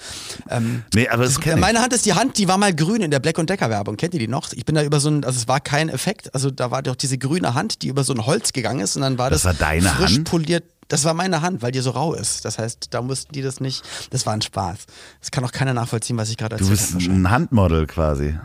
[0.51, 3.11] Ähm, Nee, aber das kenn meine Hand ist die Hand, die war mal grün in
[3.11, 3.97] der Black Decker Werbung.
[3.97, 4.53] Kennt ihr die noch?
[4.53, 6.97] Ich bin da über so ein, also es war kein Effekt, also da war doch
[6.97, 9.61] diese grüne Hand, die über so ein Holz gegangen ist und dann war Das das,
[9.61, 10.29] war deine frisch Hand?
[10.31, 10.65] poliert.
[10.89, 12.45] Das war meine Hand, weil die so rau ist.
[12.45, 13.83] Das heißt, da mussten die das nicht.
[14.11, 14.79] Das war ein Spaß.
[15.21, 17.15] Das kann auch keiner nachvollziehen, was ich gerade Du erzählt bist habe.
[17.15, 18.39] ein Handmodel quasi.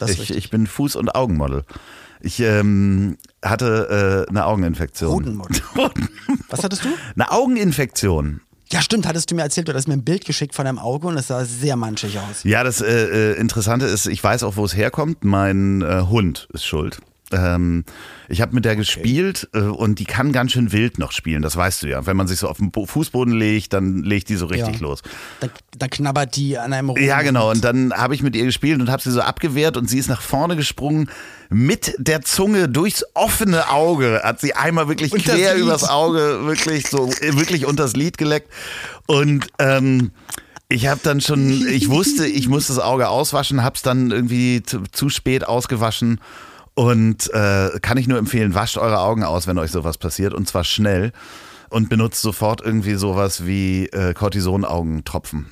[0.00, 0.36] Ich, richtig.
[0.36, 1.64] ich bin Fuß- und Augenmodel.
[2.24, 5.12] Ich ähm, hatte äh, eine Augeninfektion.
[5.12, 5.60] Hodenmodel.
[6.48, 6.88] Was hattest du?
[7.14, 8.40] Eine Augeninfektion.
[8.72, 11.06] Ja, stimmt, hattest du mir erzählt, du hast mir ein Bild geschickt von deinem Auge
[11.06, 12.42] und es sah sehr manchig aus.
[12.44, 15.22] Ja, das äh, äh, Interessante ist, ich weiß auch, wo es herkommt.
[15.22, 17.00] Mein äh, Hund ist schuld.
[17.34, 17.84] Ähm,
[18.28, 21.56] ich habe mit der gespielt äh, und die kann ganz schön wild noch spielen, das
[21.56, 22.06] weißt du ja.
[22.06, 24.80] Wenn man sich so auf den Bo Fußboden legt, dann legt die so richtig Ja.
[24.80, 25.02] los.
[25.40, 26.98] Da, da knabbert die an einem rum.
[27.00, 27.50] Ja, genau.
[27.50, 30.08] Und dann habe ich mit ihr gespielt und habe sie so abgewehrt und sie ist
[30.08, 31.10] nach vorne gesprungen.
[31.50, 36.88] Mit der Zunge durchs offene Auge hat sie einmal wirklich Und quer übers Auge wirklich
[36.88, 38.50] so äh, wirklich unters Lid geleckt.
[39.06, 40.12] Und ähm,
[40.68, 44.62] ich habe dann schon, ich wusste, ich muss das Auge auswaschen, habe es dann irgendwie
[44.62, 46.20] zu, zu spät ausgewaschen.
[46.74, 50.48] Und äh, kann ich nur empfehlen, wascht eure Augen aus, wenn euch sowas passiert und
[50.48, 51.12] zwar schnell.
[51.70, 55.46] Und benutzt sofort irgendwie sowas wie äh, Cortison-Augentropfen,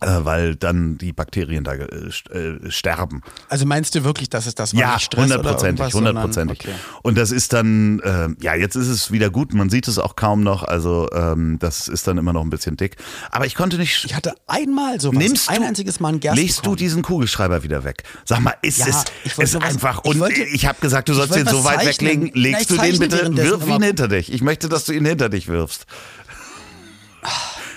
[0.00, 1.84] weil dann die Bakterien da äh,
[2.30, 3.22] äh, sterben.
[3.48, 4.80] Also meinst du wirklich, dass es das war?
[4.80, 6.60] Ja, hundertprozentig, hundertprozentig.
[6.60, 6.74] Okay.
[7.02, 10.16] Und das ist dann, äh, ja, jetzt ist es wieder gut, man sieht es auch
[10.16, 12.96] kaum noch, also ähm, das ist dann immer noch ein bisschen dick.
[13.30, 14.04] Aber ich konnte nicht.
[14.04, 16.40] Ich hatte einmal sowas, Nimmst ein du, einziges Mal einen Gersten.
[16.40, 18.02] legst du diesen Kugelschreiber wieder weg?
[18.24, 20.78] Sag mal, ist Ja, es ich ist nur was- einfach ich und wollte- ich habe
[20.80, 22.10] gesagt, du ich sollst den so weit zeichnen.
[22.10, 22.30] weglegen.
[22.34, 24.32] Na, Legst ich du den bitte, wirf ihn hinter dich.
[24.32, 25.86] Ich möchte, dass du ihn hinter dich wirfst.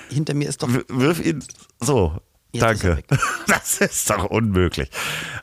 [0.09, 0.69] Hinter mir ist doch.
[0.87, 1.43] Wirf ihn
[1.79, 2.17] so.
[2.51, 3.03] Jetzt ist Danke.
[3.47, 4.89] Das ist doch unmöglich.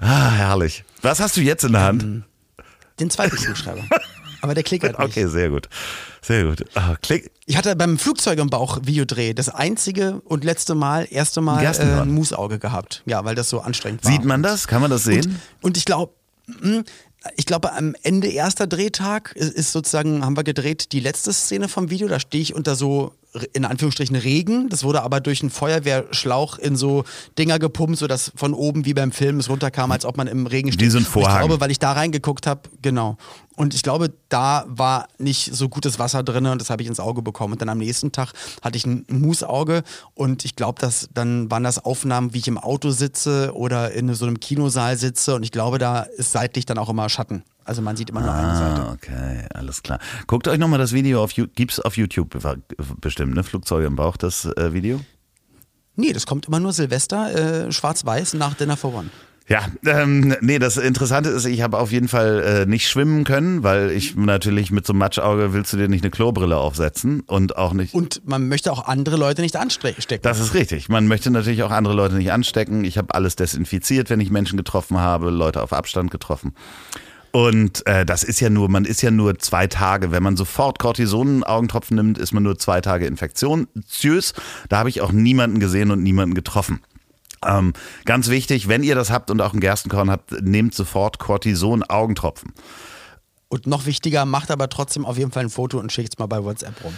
[0.01, 0.85] Ah, herrlich.
[1.03, 2.03] Was hast du jetzt in der Hand?
[2.03, 2.25] Ähm,
[2.99, 3.83] Den zweiten Kugelschreiber.
[4.43, 5.09] Aber der klickert nicht.
[5.09, 5.69] Okay, sehr gut.
[6.21, 6.65] Sehr gut.
[6.75, 7.31] Ah, klick.
[7.47, 12.01] Ich hatte beim Flugzeug im Bauch Videodreh das einzige und letzte Mal, erste Mal äh,
[12.01, 13.03] ein Musauge gehabt.
[13.07, 14.13] Ja, weil das so anstrengend war.
[14.13, 14.67] Sieht man das?
[14.69, 15.41] Kann man das sehen?
[15.63, 16.13] Und ich glaube,
[17.37, 21.69] ich glaube, am Ende erster Drehtag ist- ist sozusagen, haben wir gedreht die letzte Szene
[21.69, 22.07] vom Video.
[22.09, 23.15] Da stehe ich unter so,
[23.53, 24.69] in Anführungsstrichen, Regen.
[24.69, 27.05] Das wurde aber durch einen Feuerwehrschlauch in so
[27.39, 30.73] Dinger gepumpt, sodass von oben wie beim Film es runterkam, als ob man im Regen
[30.73, 30.87] steht.
[30.87, 31.33] Wie so ein Vorhang.
[31.33, 33.17] Ich glaube, weil ich da reingeguckt habe, genau.
[33.57, 37.01] Und ich glaube, da war nicht so gutes Wasser drin und das habe ich ins
[37.01, 37.55] Auge bekommen.
[37.55, 39.83] Und dann am nächsten Tag hatte ich ein Musauge
[40.15, 44.13] und ich glaube, dass dann waren das Aufnahmen, wie ich im Auto sitze oder in
[44.15, 47.45] so einem Kinosaal sitze und ich glaube, da ist seitlich dann auch immer Schatten.
[47.67, 48.81] Also man sieht immer nur eine Seite.
[48.83, 49.99] Ah, okay, alles klar.
[50.29, 52.59] Guckt euch nochmal das Video auf YouTube, gibt's auf YouTube be-
[53.01, 53.43] bestimmt, ne?
[53.43, 55.01] Flugzeuge im Bauch, das äh, Video?
[55.97, 59.09] Nee, das kommt immer nur Silvester, äh, schwarz-weiß nach Dinner for One.
[59.49, 63.63] Ja, ähm, nee, das Interessante ist, ich habe auf jeden Fall äh, nicht schwimmen können,
[63.63, 67.57] weil ich natürlich mit so einem Matschauge willst du dir nicht eine Klobrille aufsetzen und
[67.57, 67.95] auch nicht.
[67.95, 70.03] Und man möchte auch andere Leute nicht anstecken.
[70.23, 70.89] Das ist richtig.
[70.89, 72.85] Man möchte natürlich auch andere Leute nicht anstecken.
[72.85, 76.53] Ich habe alles desinfiziert, wenn ich Menschen getroffen habe, Leute auf Abstand getroffen.
[77.37, 80.11] Und äh, das ist ja nur, man ist ja nur zwei Tage.
[80.11, 84.33] Wenn man sofort Cortison-Augentropfen nimmt, ist man nur zwei Tage infektiös.
[84.71, 86.81] Da habe ich auch niemanden gesehen und niemanden getroffen.
[87.45, 87.75] Ähm,
[88.07, 92.55] ganz wichtig, wenn ihr das habt und auch ein Gerstenkorn habt, nehmt sofort Cortison-Augentropfen.
[93.49, 96.27] Und noch wichtiger, macht aber trotzdem auf jeden Fall ein Foto und schickt es mal
[96.27, 96.93] bei WhatsApp rum.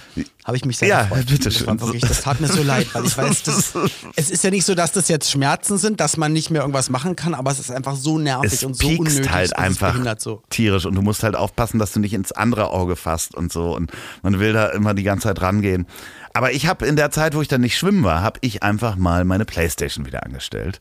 [0.45, 1.27] Habe ich mich sehr ja, gefreut.
[1.29, 1.79] bitte das, schön.
[1.79, 3.75] wirklich, das tat mir so leid, weil ich weiß, das,
[4.17, 6.89] es ist ja nicht so, dass das jetzt Schmerzen sind, dass man nicht mehr irgendwas
[6.89, 9.31] machen kann, aber es ist einfach so nervig es und so unnötig.
[9.31, 10.43] halt und es einfach behindert so.
[10.49, 13.77] tierisch und du musst halt aufpassen, dass du nicht ins andere Auge fasst und so
[13.77, 13.93] und
[14.23, 15.87] man will da immer die ganze Zeit rangehen.
[16.33, 18.97] Aber ich habe in der Zeit, wo ich dann nicht schwimmen war, habe ich einfach
[18.97, 20.81] mal meine Playstation wieder angestellt.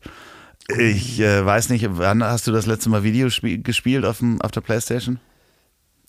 [0.78, 4.52] Ich äh, weiß nicht, wann hast du das letzte Mal Video gespielt auf, dem, auf
[4.52, 5.20] der Playstation?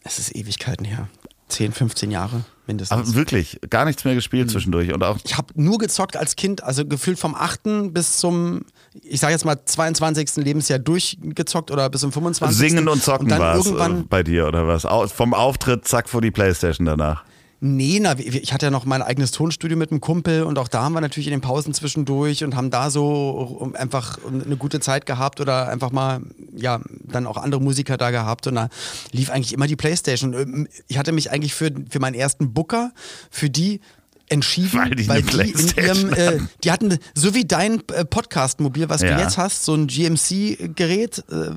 [0.09, 1.09] Es ist Ewigkeiten her.
[1.49, 2.99] 10, 15 Jahre mindestens.
[2.99, 4.53] Aber wirklich, gar nichts mehr gespielt Mhm.
[4.53, 4.93] zwischendurch.
[4.93, 7.91] Und auch Ich habe nur gezockt als Kind, also gefühlt vom 8.
[7.95, 8.63] bis zum,
[9.03, 10.45] ich sage jetzt mal 22.
[10.45, 12.59] Lebensjahr durchgezockt oder bis zum 25.
[12.59, 13.73] Singen und Zocken war es
[14.11, 14.85] bei dir oder was?
[14.85, 17.25] Au- Vom Auftritt, zack, vor die Playstation danach.
[17.61, 20.83] Nee, na, ich hatte ja noch mein eigenes Tonstudio mit einem Kumpel und auch da
[20.83, 25.07] haben wir natürlich in den Pausen zwischendurch und haben da so einfach eine gute Zeit
[25.07, 26.21] gehabt oder einfach mal,
[26.55, 28.69] ja, dann auch andere Musiker da gehabt und da
[29.11, 30.35] lief eigentlich immer die Playstation.
[30.35, 32.93] Ähm, Ich hatte mich eigentlich für, für meinen ersten Booker,
[33.31, 33.81] für die
[34.29, 38.89] entschieden, Weil die weil die in ihrem, äh, die hatten, so wie dein äh, Podcast-Mobil,
[38.89, 39.17] was Ja.
[39.17, 41.51] du jetzt hast, so ein GMC-Gerät, äh,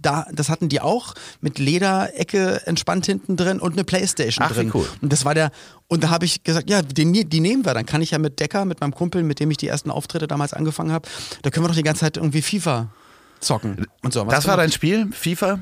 [0.00, 4.70] da, das hatten die auch mit Lederecke entspannt hinten drin und eine Playstation Ach, drin.
[4.74, 4.86] cool.
[5.02, 5.50] Und das war der,
[5.88, 7.74] und da habe ich gesagt, ja, den, die nehmen wir.
[7.74, 10.26] Dann kann ich ja mit Decker, mit meinem Kumpel, mit dem ich die ersten Auftritte
[10.26, 11.08] damals angefangen habe,
[11.42, 12.88] da können wir doch die ganze Zeit irgendwie FIFA
[13.40, 14.26] zocken und so.
[14.26, 15.60] Was Das war dein Spiel, FIFA?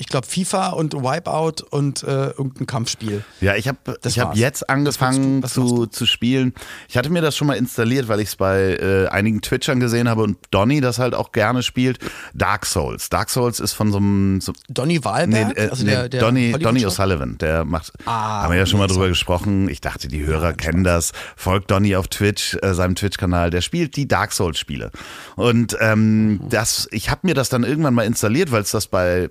[0.00, 3.22] Ich glaube FIFA und Wipeout und äh, irgendein Kampfspiel.
[3.40, 6.54] Ja, ich habe hab jetzt angefangen zu, zu spielen.
[6.88, 10.08] Ich hatte mir das schon mal installiert, weil ich es bei äh, einigen Twitchern gesehen
[10.08, 11.98] habe und Donny das halt auch gerne spielt.
[12.34, 13.10] Dark Souls.
[13.10, 16.20] Dark Souls ist von so einem so, Donny Nee, Wahlberg, äh, also nee, der, der
[16.20, 16.86] Donny, Donny?
[16.86, 19.68] O'Sullivan, der macht, Ah, haben wir ja schon nee, mal drüber gesprochen.
[19.68, 21.12] Ich dachte, die Hörer kennen das.
[21.36, 23.50] Folgt Donny auf Twitch, äh, seinem Twitch-Kanal.
[23.50, 24.90] Der spielt die Dark Souls-Spiele.
[25.36, 29.28] Und ähm, das, ich habe mir das dann irgendwann mal installiert, weil es das bei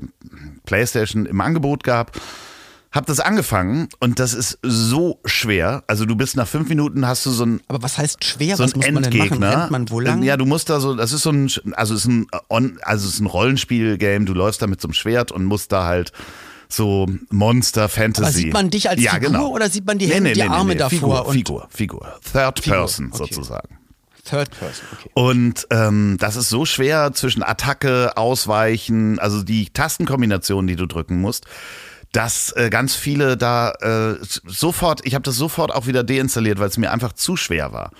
[0.70, 2.11] PlayStation im Angebot gab.
[2.91, 5.84] Hab das angefangen und das ist so schwer.
[5.88, 8.55] Also du bist nach fünf Minuten hast du so ein Aber was heißt schwer?
[8.55, 9.22] so was ein muss man denn machen?
[9.34, 9.61] Endgegner.
[9.61, 10.24] Rennt man wo lang?
[10.24, 12.28] Ja, du musst da so, das ist so ein, also es ist ein,
[12.82, 14.26] also es ist ein Rollenspiel-Game.
[14.26, 16.11] Du läufst da mit so einem Schwert und musst da halt
[16.67, 18.24] so Monster Fantasy.
[18.24, 19.49] Aber sieht man dich als ja, Figur genau.
[19.49, 22.20] oder sieht man die Hände, die Arme davor Figur, und- Figur, Figur.
[22.32, 23.17] Third Figur, Person okay.
[23.17, 23.78] sozusagen.
[24.30, 25.09] Third Person, okay.
[25.13, 31.19] Und ähm, das ist so schwer zwischen Attacke, Ausweichen, also die Tastenkombinationen, die du drücken
[31.19, 31.45] musst,
[32.11, 36.69] dass äh, ganz viele da äh, sofort, ich habe das sofort auch wieder deinstalliert, weil
[36.69, 37.91] es mir einfach zu schwer war.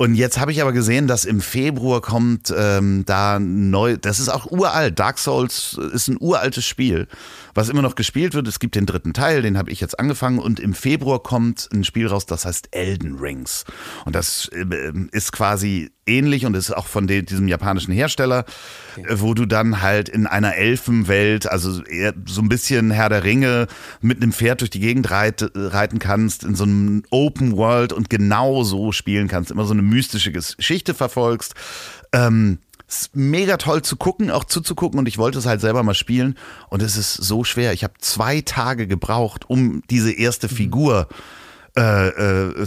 [0.00, 4.30] Und jetzt habe ich aber gesehen, dass im Februar kommt ähm, da neu, das ist
[4.30, 4.98] auch uralt.
[4.98, 7.06] Dark Souls ist ein uraltes Spiel,
[7.54, 8.48] was immer noch gespielt wird.
[8.48, 11.84] Es gibt den dritten Teil, den habe ich jetzt angefangen und im Februar kommt ein
[11.84, 13.64] Spiel raus, das heißt Elden Rings.
[14.04, 18.44] Und das äh, ist quasi ähnlich und ist auch von de diesem japanischen Hersteller,
[18.96, 23.24] äh, wo du dann halt in einer Elfenwelt, also eher so ein bisschen Herr der
[23.24, 23.66] Ringe,
[24.00, 28.10] mit einem Pferd durch die Gegend reit, reiten kannst, in so einem Open World und
[28.10, 31.54] genau so spielen kannst, immer so eine mystische Geschichte verfolgst.
[32.12, 32.58] Ähm,
[32.90, 36.36] ist mega toll zu gucken, auch zuzugucken und ich wollte es halt selber mal spielen
[36.68, 37.72] und es ist so schwer.
[37.72, 41.08] Ich habe zwei Tage gebraucht, um diese erste Figur
[41.76, 42.66] äh, äh,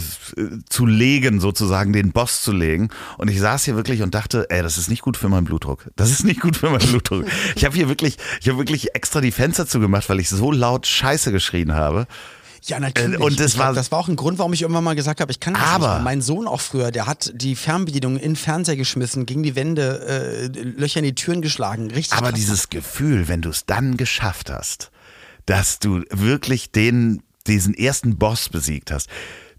[0.70, 2.88] zu legen, sozusagen den Boss zu legen.
[3.18, 5.90] Und ich saß hier wirklich und dachte, ey, das ist nicht gut für meinen Blutdruck.
[5.94, 7.26] Das ist nicht gut für meinen Blutdruck.
[7.54, 10.86] Ich habe hier wirklich, ich habe wirklich extra die Fenster zugemacht, weil ich so laut
[10.86, 12.06] Scheiße geschrien habe.
[12.66, 13.20] Ja, natürlich.
[13.20, 15.20] Äh, und das glaub, war- das war auch ein Grund, warum ich irgendwann mal gesagt
[15.20, 16.04] habe, ich kann das Aber- nicht.
[16.04, 20.50] Mein Sohn auch früher, der hat die Fernbedienung in den Fernseher geschmissen, gegen die Wände,
[20.54, 21.90] äh, Löcher in die Türen geschlagen.
[21.90, 22.16] Richtig.
[22.16, 22.40] Aber krass.
[22.40, 24.90] dieses Gefühl, wenn du es dann geschafft hast,
[25.46, 29.08] dass du wirklich den, diesen ersten Boss besiegt hast,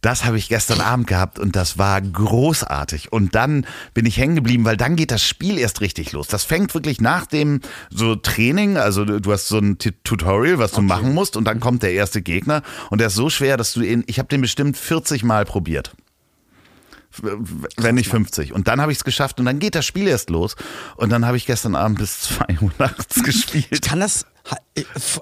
[0.05, 3.11] das habe ich gestern Abend gehabt und das war großartig.
[3.11, 6.27] Und dann bin ich hängen geblieben, weil dann geht das Spiel erst richtig los.
[6.27, 10.81] Das fängt wirklich nach dem so Training, also du hast so ein Tutorial, was du
[10.81, 13.81] machen musst und dann kommt der erste Gegner und der ist so schwer, dass du
[13.81, 15.95] ihn, ich habe den bestimmt 40 Mal probiert
[17.77, 18.53] wenn nicht 50.
[18.53, 20.55] Und dann habe ich es geschafft und dann geht das Spiel erst los.
[20.97, 23.81] Und dann habe ich gestern Abend bis 2 Uhr nachts Ich gespielt.
[23.81, 24.57] kann das, ha-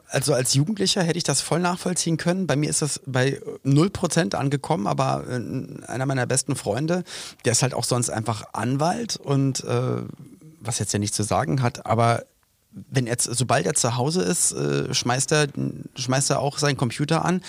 [0.10, 2.48] also als Jugendlicher hätte ich das voll nachvollziehen können.
[2.48, 7.04] Bei mir ist das bei 0% angekommen, aber äh, einer meiner besten Freunde,
[7.46, 10.02] der ist halt auch sonst einfach Anwalt und äh,
[10.62, 12.24] was jetzt ja nichts zu sagen hat, aber
[12.90, 15.48] wenn er, sobald er zu Hause ist, äh, schmeißt, er,
[15.96, 17.44] schmeißt er auch seinen Computer an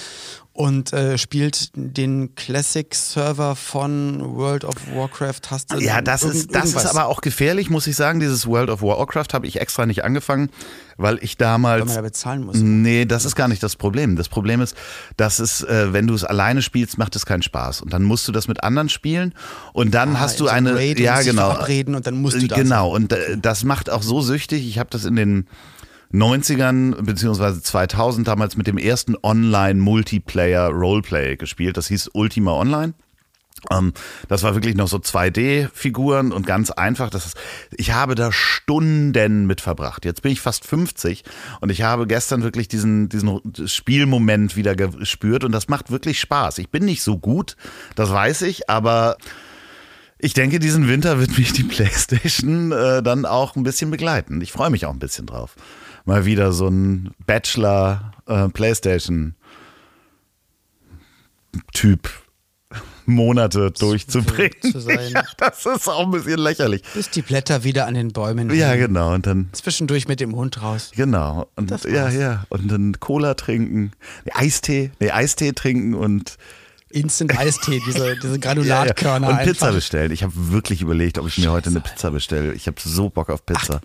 [0.55, 5.41] und äh, spielt den Classic-Server von World of Warcraft.
[5.51, 8.21] Hast du Ja, das ist, das ist aber auch gefährlich, muss ich sagen.
[8.21, 10.51] Dieses World of Warcraft habe ich extra nicht angefangen,
[10.97, 11.81] weil ich damals.
[11.81, 12.57] Weil man ja bezahlen muss.
[12.57, 14.15] Nee, das ist gar nicht das Problem.
[14.15, 14.77] Das Problem ist,
[15.17, 17.83] dass es, äh, wenn du es alleine spielst, macht es keinen Spaß.
[17.83, 19.35] Und dann musst du das mit anderen spielen
[19.73, 20.81] und dann Ah, hast du eine.
[20.95, 21.51] Ja, genau.
[21.51, 22.57] verabreden und dann musst du das.
[22.57, 24.69] Genau, und äh, das macht auch so süchtig.
[24.69, 25.49] Ich habe das in den
[26.15, 31.77] 90ern beziehungsweise 2000 damals mit dem ersten Online-Multiplayer-Roleplay gespielt.
[31.77, 32.95] Das hieß Ultima Online.
[33.71, 33.93] Ähm,
[34.29, 37.11] das war wirklich noch so 2D-Figuren und ganz einfach.
[37.11, 37.37] Das ist,
[37.77, 40.05] ich habe da Stunden mit verbracht.
[40.05, 41.25] Jetzt bin ich fast 50
[41.61, 46.59] und ich habe gestern wirklich diesen, diesen Spielmoment wieder gespürt und das macht wirklich Spaß.
[46.59, 47.57] Ich bin nicht so gut,
[47.95, 49.17] das weiß ich, aber
[50.19, 54.41] ich denke, diesen Winter wird mich die PlayStation äh, dann auch ein bisschen begleiten.
[54.41, 55.55] Ich freue mich auch ein bisschen drauf.
[56.05, 59.35] Mal wieder so ein Bachelor äh, PlayStation
[61.73, 62.11] Typ
[63.07, 64.53] Monate durchzubringen.
[64.73, 65.11] zu sein.
[65.15, 66.83] Ja, das ist auch ein bisschen lächerlich.
[66.95, 68.89] Bis die Blätter wieder an den Bäumen Ja, hängen.
[68.89, 69.13] genau.
[69.15, 70.91] Und dann Zwischendurch mit dem Hund raus.
[70.97, 71.49] Genau.
[71.57, 72.15] Und Das ja, war's.
[72.15, 72.45] ja.
[72.49, 73.93] Und dann Cola trinken,
[74.25, 76.39] nee, Eistee, nee, Eistee trinken und
[76.91, 78.39] Instant-Eistee, diese, diese ja, ja.
[78.39, 79.53] Granulatkörner und einfach.
[79.53, 80.11] Pizza bestellen.
[80.11, 82.55] Ich habe wirklich überlegt, ob ich mir heute eine Pizza bestelle.
[82.55, 83.81] Ich habe so Bock auf Pizza.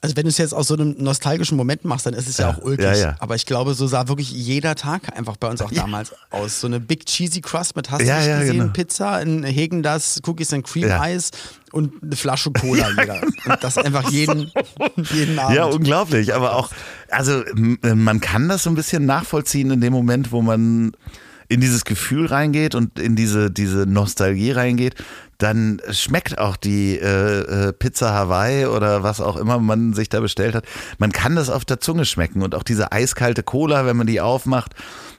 [0.00, 2.50] Also wenn du es jetzt aus so einem nostalgischen Moment machst, dann ist es ja,
[2.50, 2.84] Ja, auch ulkig.
[2.84, 3.16] ja, ja.
[3.18, 6.60] Aber ich glaube, so sah wirklich jeder Tag einfach bei uns auch damals aus.
[6.60, 8.72] So eine Big Cheesy Crust mit hast du nicht gesehen, genau.
[8.72, 10.90] Pizza, ein Hegen das, Cookies and Cream.
[10.90, 11.30] Eis
[11.72, 13.20] und eine Flasche Cola jeder.
[13.22, 14.52] Und das einfach jeden,
[15.12, 15.56] jeden Abend.
[15.56, 16.32] Ja, unglaublich.
[16.34, 16.70] Aber auch,
[17.10, 20.92] also m- man kann das so ein bisschen nachvollziehen in dem Moment, wo man
[21.48, 24.94] in dieses Gefühl reingeht und in diese, diese Nostalgie reingeht,
[25.38, 30.20] dann schmeckt auch die äh, äh, Pizza Hawaii oder was auch immer man sich da
[30.20, 30.64] bestellt hat.
[30.98, 34.20] Man kann das auf der Zunge schmecken und auch diese eiskalte Cola, wenn man die
[34.20, 34.74] aufmacht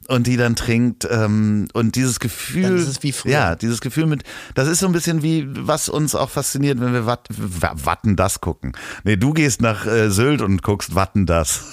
[0.08, 3.32] und die dann trinkt ähm, und dieses Gefühl, Dann ist es wie früher.
[3.32, 4.24] ja, dieses Gefühl mit,
[4.56, 8.16] das ist so ein bisschen wie, was uns auch fasziniert, wenn wir Watt, Wa- Watten
[8.16, 8.74] das gucken.
[9.04, 11.64] Nee, du gehst nach äh, Sylt und guckst Watten das.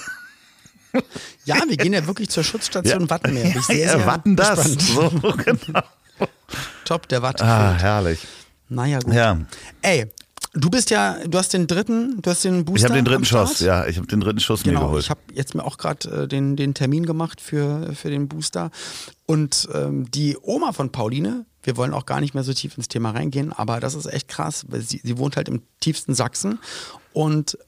[1.45, 3.45] Ja, wir gehen ja wirklich zur Schutzstation Wattenmeer.
[3.51, 4.65] Bin ich sehr, ja, Watten das.
[4.75, 5.11] So,
[5.45, 5.81] genau.
[6.85, 7.45] Top, der Watte.
[7.45, 8.21] Ah, herrlich.
[8.69, 9.15] Naja, gut.
[9.15, 9.39] Ja,
[9.83, 10.07] Ey,
[10.55, 13.25] du bist ja, du hast den dritten, du hast den Booster ich habe den dritten.
[13.25, 15.05] Schuss, ja, ich habe den dritten Schuss mir Genau, geholt.
[15.05, 18.71] ich habe jetzt mir auch gerade äh, den, den Termin gemacht für, für den Booster.
[19.27, 22.89] Und ähm, die Oma von Pauline, wir wollen auch gar nicht mehr so tief ins
[22.89, 26.59] Thema reingehen, aber das ist echt krass, weil sie, sie wohnt halt im tiefsten Sachsen
[27.13, 27.59] und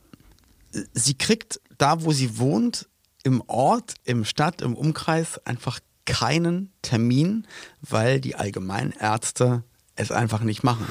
[0.73, 2.89] äh, sie kriegt da, wo sie wohnt,
[3.29, 7.47] im Ort, im Stadt, im Umkreis einfach keinen Termin,
[7.83, 9.63] weil die Allgemeinärzte
[9.97, 10.87] es einfach nicht machen.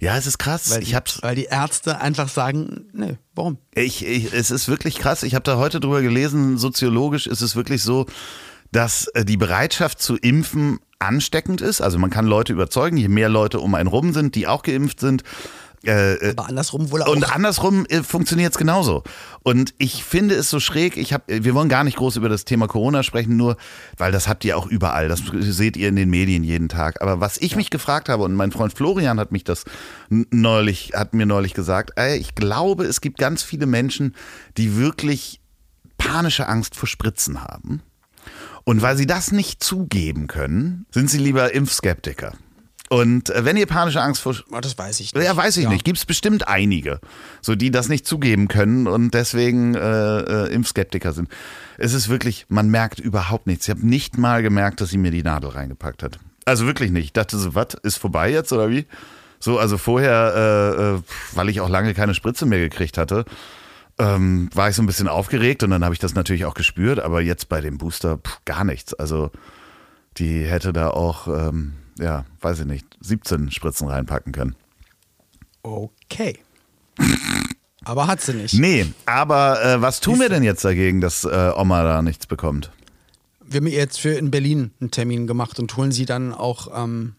[0.00, 0.70] ja, es ist krass.
[0.70, 3.58] Weil, ich die, hab's, weil die Ärzte einfach sagen, nö, warum?
[3.72, 5.22] ich, ich, es ist wirklich krass.
[5.22, 6.58] Ich habe da heute drüber gelesen.
[6.58, 8.06] Soziologisch ist es wirklich so,
[8.72, 11.80] dass äh, die Bereitschaft zu impfen ansteckend ist.
[11.80, 14.98] Also man kann Leute überzeugen, je mehr Leute um einen rum sind, die auch geimpft
[14.98, 15.22] sind.
[15.86, 17.08] Äh, äh, Aber andersrum wohl auch.
[17.08, 19.04] Und andersrum äh, funktioniert es genauso.
[19.42, 22.44] Und ich finde es so schräg, ich hab, wir wollen gar nicht groß über das
[22.44, 23.56] Thema Corona sprechen, nur
[23.96, 27.00] weil das habt ihr auch überall, das seht ihr in den Medien jeden Tag.
[27.02, 29.64] Aber was ich mich gefragt habe, und mein Freund Florian hat mich das
[30.08, 34.14] neulich, hat mir neulich gesagt, ey, ich glaube, es gibt ganz viele Menschen,
[34.56, 35.40] die wirklich
[35.98, 37.82] panische Angst vor Spritzen haben.
[38.64, 42.32] Und weil sie das nicht zugeben können, sind sie lieber Impfskeptiker.
[42.88, 45.24] Und äh, wenn ihr panische Angst vor Oh, das weiß ich nicht.
[45.24, 45.84] ja, weiß ich nicht.
[45.84, 47.00] Gibt es bestimmt einige,
[47.40, 51.28] so die das nicht zugeben können und deswegen äh, äh, Impfskeptiker sind.
[51.78, 53.66] Es ist wirklich, man merkt überhaupt nichts.
[53.66, 56.18] Ich habe nicht mal gemerkt, dass sie mir die Nadel reingepackt hat.
[56.44, 57.04] Also wirklich nicht.
[57.06, 58.86] Ich dachte so, was, ist vorbei jetzt oder wie?
[59.40, 61.02] So, also vorher, äh, äh,
[61.34, 63.24] weil ich auch lange keine Spritze mehr gekriegt hatte,
[63.98, 67.00] ähm, war ich so ein bisschen aufgeregt und dann habe ich das natürlich auch gespürt,
[67.00, 68.94] aber jetzt bei dem Booster pff, gar nichts.
[68.94, 69.30] Also
[70.18, 74.56] die hätte da auch, ähm, ja, weiß ich nicht, 17 Spritzen reinpacken können.
[75.62, 76.38] Okay.
[77.84, 78.54] Aber hat sie nicht.
[78.54, 82.70] Nee, aber äh, was tun wir denn jetzt dagegen, dass äh, Oma da nichts bekommt?
[83.44, 86.68] Wir haben ihr jetzt für in Berlin einen Termin gemacht und holen sie dann auch
[86.74, 87.14] ähm,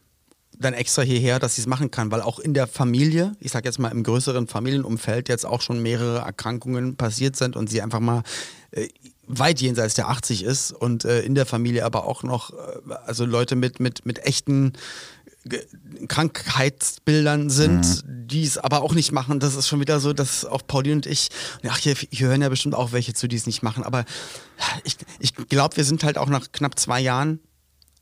[0.59, 3.65] dann extra hierher, dass sie es machen kann, weil auch in der Familie, ich sag
[3.65, 7.99] jetzt mal im größeren Familienumfeld, jetzt auch schon mehrere Erkrankungen passiert sind und sie einfach
[7.99, 8.23] mal
[8.71, 8.87] äh,
[9.27, 13.25] weit jenseits der 80 ist und äh, in der Familie aber auch noch, äh, also
[13.25, 14.73] Leute mit, mit, mit echten
[16.07, 19.39] Krankheitsbildern sind, die es aber auch nicht machen.
[19.39, 21.29] Das ist schon wieder so, dass auch Pauline und ich,
[21.67, 24.05] ach, hier, hier hören ja bestimmt auch welche zu, die es nicht machen, aber
[24.83, 27.39] ich, ich glaube, wir sind halt auch nach knapp zwei Jahren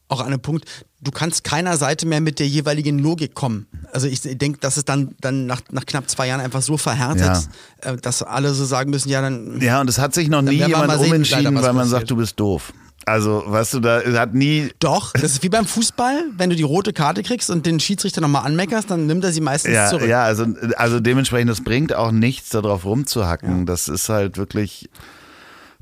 [0.07, 0.65] auch an einem Punkt,
[1.01, 3.67] du kannst keiner Seite mehr mit der jeweiligen Logik kommen.
[3.91, 7.47] Also ich denke, dass es dann, dann nach, nach knapp zwei Jahren einfach so verhärtet,
[7.81, 9.59] äh, dass alle so sagen müssen, ja, dann.
[9.61, 12.39] Ja, und es hat sich noch nie jemand sehen, umentschieden, weil man sagt, du bist
[12.39, 12.73] doof.
[13.07, 14.71] Also, weißt du, da hat nie.
[14.79, 18.19] Doch, das ist wie beim Fußball, wenn du die rote Karte kriegst und den Schiedsrichter
[18.19, 20.07] nochmal anmeckerst, dann nimmt er sie meistens Ja, zurück.
[20.07, 20.47] ja also,
[20.77, 23.67] also dementsprechend, es bringt auch nichts, darauf rumzuhacken.
[23.67, 24.89] Das ist halt wirklich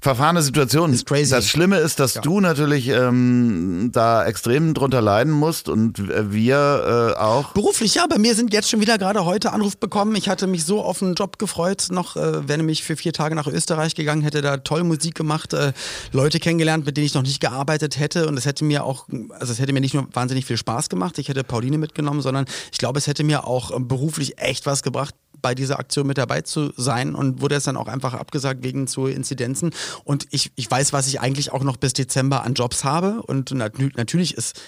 [0.04, 0.94] verfahrene Situation.
[0.94, 1.32] Ist crazy.
[1.32, 2.22] Das Schlimme ist, dass Ja.
[2.22, 5.98] du natürlich ähm, da extrem drunter leiden musst und
[6.32, 7.54] wir äh, auch.
[7.54, 10.16] Beruflich, ja, bei mir sind jetzt schon wieder gerade heute Anruf bekommen.
[10.16, 13.34] Ich hatte mich so auf einen Job gefreut, noch äh, wäre nämlich für vier Tage
[13.34, 15.72] nach Österreich gegangen, hätte da toll Musik gemacht, äh,
[16.12, 18.28] Leute kennengelernt, mit denen ich noch nicht gearbeitet hätte.
[18.28, 19.08] Und es hätte mir auch,
[19.40, 22.46] also es hätte mir nicht nur wahnsinnig viel Spaß gemacht, ich hätte Pauline mitgenommen, sondern
[22.72, 26.18] ich glaube, es hätte mir auch äh, beruflich echt was gebracht, bei dieser Aktion mit
[26.18, 29.70] dabei zu sein und wurde jetzt dann auch einfach abgesagt wegen zu Inzidenzen.
[30.04, 33.22] Und ich, ich weiß, was ich eigentlich auch noch bis Dezember an Jobs habe.
[33.22, 34.60] Und nat natürlich ist,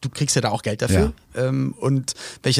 [0.00, 1.12] du kriegst ja da auch Geld dafür.
[1.34, 2.14] Ähm, und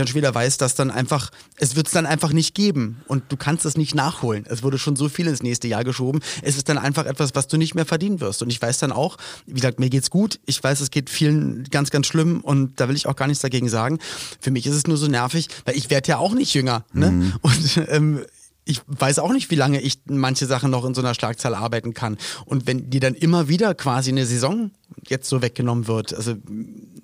[0.08, 3.36] schon wieder weiß, dass dann einfach, es wird es dann einfach nicht geben und du
[3.36, 4.44] kannst es nicht nachholen.
[4.48, 6.20] Es wurde schon so viel ins nächste Jahr geschoben.
[6.42, 8.42] Es ist dann einfach etwas, was du nicht mehr verdienen wirst.
[8.42, 10.40] Und ich weiß dann auch, wie gesagt, mir geht's gut.
[10.46, 13.42] Ich weiß, es geht vielen ganz, ganz schlimm und da will ich auch gar nichts
[13.42, 13.98] dagegen sagen.
[14.40, 16.84] Für mich ist es nur so nervig, weil ich werde ja auch nicht jünger.
[16.92, 17.32] Ne?
[17.42, 18.24] Und ähm,
[18.64, 21.94] ich weiß auch nicht, wie lange ich manche Sachen noch in so einer Schlagzahl arbeiten
[21.94, 22.16] kann.
[22.46, 24.70] Und wenn die dann immer wieder quasi eine Saison
[25.06, 26.34] jetzt so weggenommen wird, also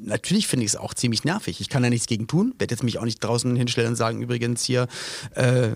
[0.03, 1.61] natürlich finde ich es auch ziemlich nervig.
[1.61, 4.23] Ich kann da nichts gegen tun, werde jetzt mich auch nicht draußen hinstellen und sagen,
[4.23, 4.89] übrigens hier,
[5.35, 5.71] äh,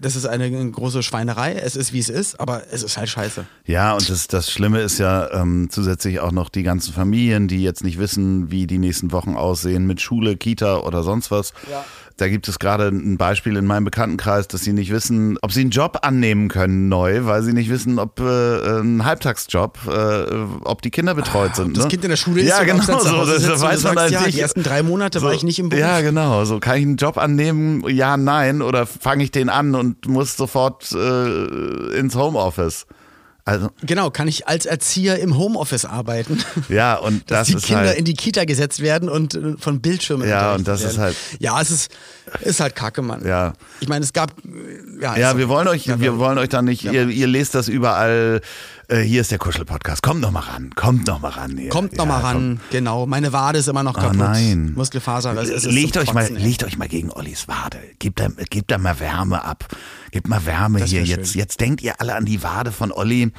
[0.00, 3.46] das ist eine große Schweinerei, es ist wie es ist, aber es ist halt scheiße.
[3.66, 7.62] Ja, und das, das Schlimme ist ja ähm, zusätzlich auch noch die ganzen Familien, die
[7.62, 11.52] jetzt nicht wissen, wie die nächsten Wochen aussehen mit Schule, Kita oder sonst was.
[11.70, 11.84] Ja.
[12.22, 15.62] Da gibt es gerade ein Beispiel in meinem Bekanntenkreis, dass sie nicht wissen, ob sie
[15.62, 20.82] einen Job annehmen können neu, weil sie nicht wissen, ob äh, ein Halbtagsjob, äh, ob
[20.82, 21.76] die Kinder betreut sind.
[21.76, 21.90] Das ne?
[21.90, 23.26] Kind in der Schule ist ja, genau so.
[23.26, 24.36] Das, das weiß man sagst, ja, nicht.
[24.36, 25.80] die ersten drei Monate war ich nicht im Beruf.
[25.80, 26.44] Ja, genau.
[26.44, 27.82] So kann ich einen Job annehmen?
[27.88, 28.62] Ja, nein.
[28.62, 32.86] Oder fange ich den an und muss sofort äh, ins Homeoffice?
[33.44, 36.38] Also Genau, kann ich als Erzieher im Homeoffice arbeiten.
[36.68, 39.54] ja, und dass das die ist Kinder halt in die Kita gesetzt werden und äh,
[39.58, 41.00] von Bildschirmen Ja, und das ist werden.
[41.00, 41.90] halt- Ja, es ist,
[42.42, 43.26] ist halt kacke, Mann.
[43.26, 43.54] Ja.
[43.80, 44.30] Ich meine, es gab.
[44.44, 47.26] äh, Ja, Ja, ist wir wollen euch, Ja, wir wollen euch da nicht, ihr, ihr
[47.26, 48.40] lest das überall.
[48.92, 50.02] Äh, hier ist der Kuschel-Podcast.
[50.02, 51.56] Kommt noch mal ran, kommt noch mal ran.
[51.56, 51.70] Hier.
[51.70, 53.06] Kommt noch ja, mal ran, genau.
[53.06, 54.18] Meine Wade ist immer noch kaputt.
[54.18, 54.74] nein.
[54.74, 55.34] Muskelfaser.
[55.40, 56.36] Es ist legt euch mal, ey.
[56.36, 57.78] legt euch mal gegen Ollis Wade.
[57.98, 59.66] Gebt da, gebt da mal Wärme ab.
[60.10, 61.04] Gebt mal Wärme Das hier.
[61.04, 61.38] Jetzt, schön.
[61.38, 63.32] jetzt denkt ihr alle an die Wade von Olli,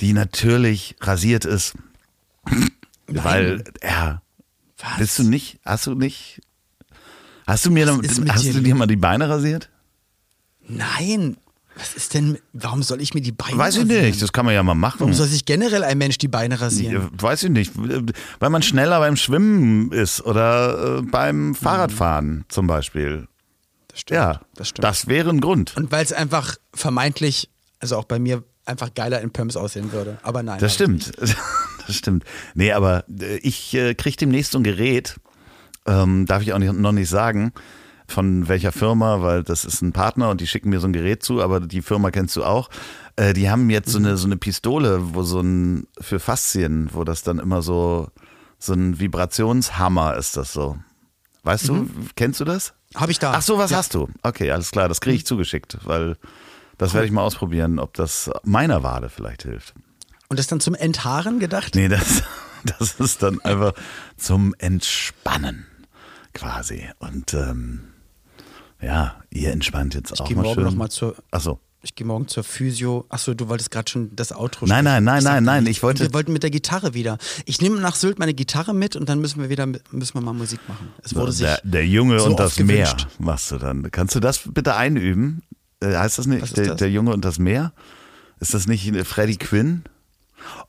[0.00, 1.74] die natürlich rasiert ist.
[3.06, 4.22] Weil er,
[4.78, 4.98] Was?
[4.98, 6.40] bist du nicht, hast du nicht,
[7.46, 9.70] hast du mir, hast dir du dir mal die Beine rasiert?
[10.66, 11.36] Nein.
[11.78, 12.38] Was ist denn.
[12.52, 14.06] Warum soll ich mir die Beine Weiß ich rasieren?
[14.06, 15.00] nicht, das kann man ja mal machen.
[15.00, 17.08] Warum soll sich generell ein Mensch die Beine rasieren?
[17.16, 23.28] Weiß ich nicht, weil man schneller beim Schwimmen ist oder äh, beim Fahrradfahren zum Beispiel.
[23.88, 24.16] Das stimmt.
[24.16, 24.84] Ja, das stimmt.
[24.84, 25.76] das wäre ein Grund.
[25.76, 27.48] Und weil es einfach vermeintlich,
[27.80, 30.18] also auch bei mir, einfach geiler in Pumps aussehen würde.
[30.22, 30.58] Aber nein.
[30.60, 31.12] Das ich stimmt.
[31.86, 32.24] Das stimmt.
[32.54, 35.16] Nee, aber äh, ich äh, kriege demnächst so ein Gerät,
[35.86, 37.54] ähm, darf ich auch nicht, noch nicht sagen,
[38.08, 41.22] von welcher Firma, weil das ist ein Partner und die schicken mir so ein Gerät
[41.22, 42.70] zu, aber die Firma kennst du auch.
[43.16, 47.04] Äh, die haben jetzt so eine, so eine Pistole, wo so ein, für Faszien, wo
[47.04, 48.08] das dann immer so,
[48.58, 50.78] so ein Vibrationshammer ist das so.
[51.44, 52.74] Weißt du, kennst du das?
[52.94, 53.32] Hab ich da.
[53.34, 53.76] Ach so, was Ja.
[53.78, 54.08] hast du?
[54.22, 56.16] Okay, alles klar, das kriege ich zugeschickt, weil
[56.78, 59.74] das werde ich mal ausprobieren, ob das meiner Wade vielleicht hilft.
[60.28, 61.74] Und das dann zum Enthaaren gedacht?
[61.74, 62.22] Nee, das,
[62.78, 63.74] das ist dann einfach
[64.16, 65.66] zum Entspannen
[66.34, 66.88] quasi.
[66.98, 67.80] Und ähm,
[68.82, 70.64] ja, ihr entspannt jetzt Ich auch gehe mal morgen schön.
[70.64, 71.16] nochmal zur.
[71.30, 71.60] Achso.
[71.80, 73.06] Ich gehe morgen zur Physio.
[73.08, 76.02] Achso, du wolltest gerade schon das Outro Nein, nein, nein, Ich nein, nein, ich wollte-
[76.02, 77.18] Wir wollten mit der Gitarre wieder.
[77.44, 80.32] Ich nehme nach Sylt meine Gitarre mit und dann müssen wir wieder müssen wir mal
[80.32, 80.88] Musik machen.
[81.04, 83.88] Es wurde sich der, der Junge so und das Meer machst du dann.
[83.92, 85.42] Kannst du das bitte einüben?
[85.80, 86.76] Äh, heißt das nicht der, das?
[86.78, 87.72] der Junge und das Meer?
[88.40, 89.84] Ist das nicht Freddie Quinn?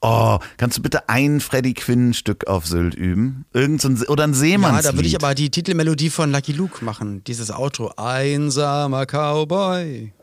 [0.02, 3.46] Oh, kannst du bitte ein Freddie Quinn Stück auf Sylt üben?
[3.54, 4.86] Irgend so ein, oder ein Ja, Seemannslied?
[4.94, 7.24] da würde ich aber die Titelmelodie von Lucky Luke machen.
[7.26, 7.92] Dieses Outro.
[7.98, 10.14] Einsamer Cowboy.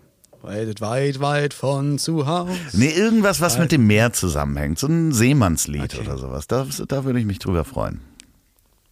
[0.42, 2.52] Reitet weit, weit von zu Hause.
[2.72, 4.78] Nee, irgendwas, was mit dem Meer zusammenhängt.
[4.78, 6.00] So ein Seemannslied Okay.
[6.06, 6.46] oder sowas.
[6.46, 8.00] Da, da würde ich mich drüber freuen.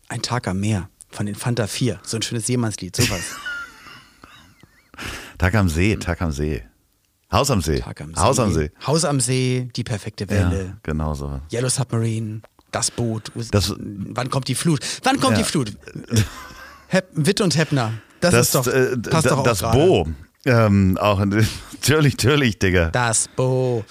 [0.09, 2.01] Ein Tag am Meer von den Fanta 4.
[2.03, 3.21] So ein schönes Seemannslied, sowas.
[5.39, 6.63] Tag am See, Tag am See.
[7.35, 7.81] Haus am See.
[7.81, 8.21] Tag am See.
[8.21, 8.71] Haus am See.
[8.87, 10.65] Haus am See, die perfekte Welle.
[10.67, 11.41] Ja, genau so.
[11.53, 13.33] Yellow Submarine, das Boot.
[13.51, 14.79] Das, Wann kommt die Flut?
[15.03, 15.43] Wann kommt ja.
[15.43, 15.73] die Flut?
[16.87, 17.95] Hep, Witt und Heppner.
[18.21, 18.67] Das, das ist doch.
[18.69, 19.63] Äh, passt doch auch das.
[19.63, 20.07] Bo.
[20.47, 22.91] Ähm, auch natürlich, natürlich, Digga.
[22.91, 23.85] Das Bo.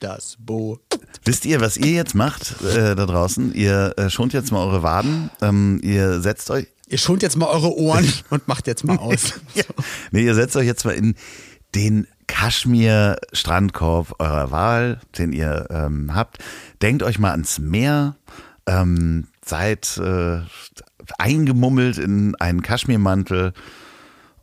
[0.00, 0.78] Das Bo.
[1.24, 3.54] Wisst ihr, was ihr jetzt macht äh, da draußen?
[3.54, 5.30] Ihr äh, schont jetzt mal eure Waden.
[5.40, 9.34] Ähm, ihr setzt euch Ihr schont jetzt mal eure Ohren und macht jetzt mal aus.
[9.54, 9.64] Ja.
[10.10, 11.14] Nee, ihr setzt euch jetzt mal in
[11.74, 16.38] den Kaschmir-Strandkorb eurer Wahl, den ihr ähm, habt.
[16.82, 18.16] Denkt euch mal ans Meer.
[18.66, 20.40] Ähm, seid äh,
[21.18, 23.52] eingemummelt in einen Kaschmirmantel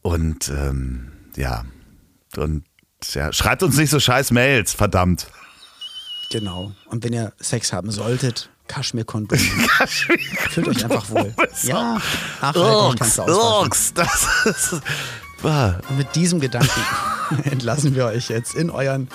[0.02, 1.66] und ähm, ja
[2.38, 2.64] und
[3.14, 5.28] ja, schreibt uns nicht so scheiß Mails, verdammt.
[6.32, 6.72] Genau.
[6.86, 9.38] Und wenn ihr Sex haben solltet, Kaschmir-Kondom.
[10.50, 11.34] Fühlt euch einfach wohl.
[11.64, 12.00] Ja,
[12.42, 13.30] auswaschen.
[13.30, 14.82] Urks, das ist,
[15.44, 16.82] ah, Und mit diesem Gedanken
[17.44, 19.10] entlassen wir euch jetzt in euren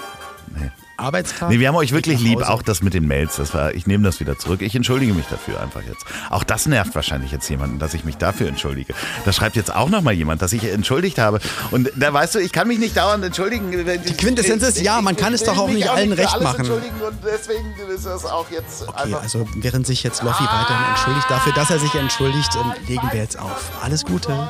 [0.96, 1.50] Arbeitstag.
[1.50, 3.36] Nee, wir haben euch wirklich lieb, auch das mit den Mails.
[3.36, 4.62] Das war, ich nehme das wieder zurück.
[4.62, 6.04] Ich entschuldige mich dafür einfach jetzt.
[6.30, 8.94] Auch das nervt wahrscheinlich jetzt jemanden, dass ich mich dafür entschuldige.
[9.24, 11.40] Da schreibt jetzt auch nochmal jemand, dass ich entschuldigt habe.
[11.70, 13.70] Und da weißt du, ich kann mich nicht dauernd entschuldigen.
[13.70, 16.60] Die Quintessenz ist, ja, man kann es doch auch nicht allen recht machen.
[16.60, 19.22] Entschuldigen und deswegen ist das auch jetzt Okay, einfach.
[19.22, 23.20] also während sich jetzt Loffi weiterhin entschuldigt dafür, dass er sich entschuldigt, ähm, legen wir
[23.20, 23.70] jetzt auf.
[23.82, 24.48] Alles Gute.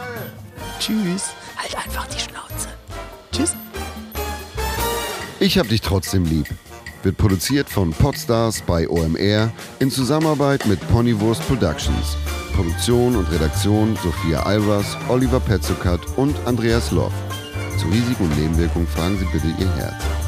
[0.79, 1.25] Tschüss.
[1.57, 2.69] Halt einfach die Schnauze.
[3.33, 3.55] Tschüss.
[5.47, 6.49] Ich hab dich trotzdem lieb.
[7.05, 12.17] Wird produziert von Podstars bei OMR in Zusammenarbeit mit Ponywurst Productions.
[12.57, 17.13] Produktion und Redaktion Sophia Albers, Oliver Petzokat und Andreas Loff.
[17.79, 20.26] Zu Risiken und Nebenwirkungen fragen Sie bitte Ihr Herz.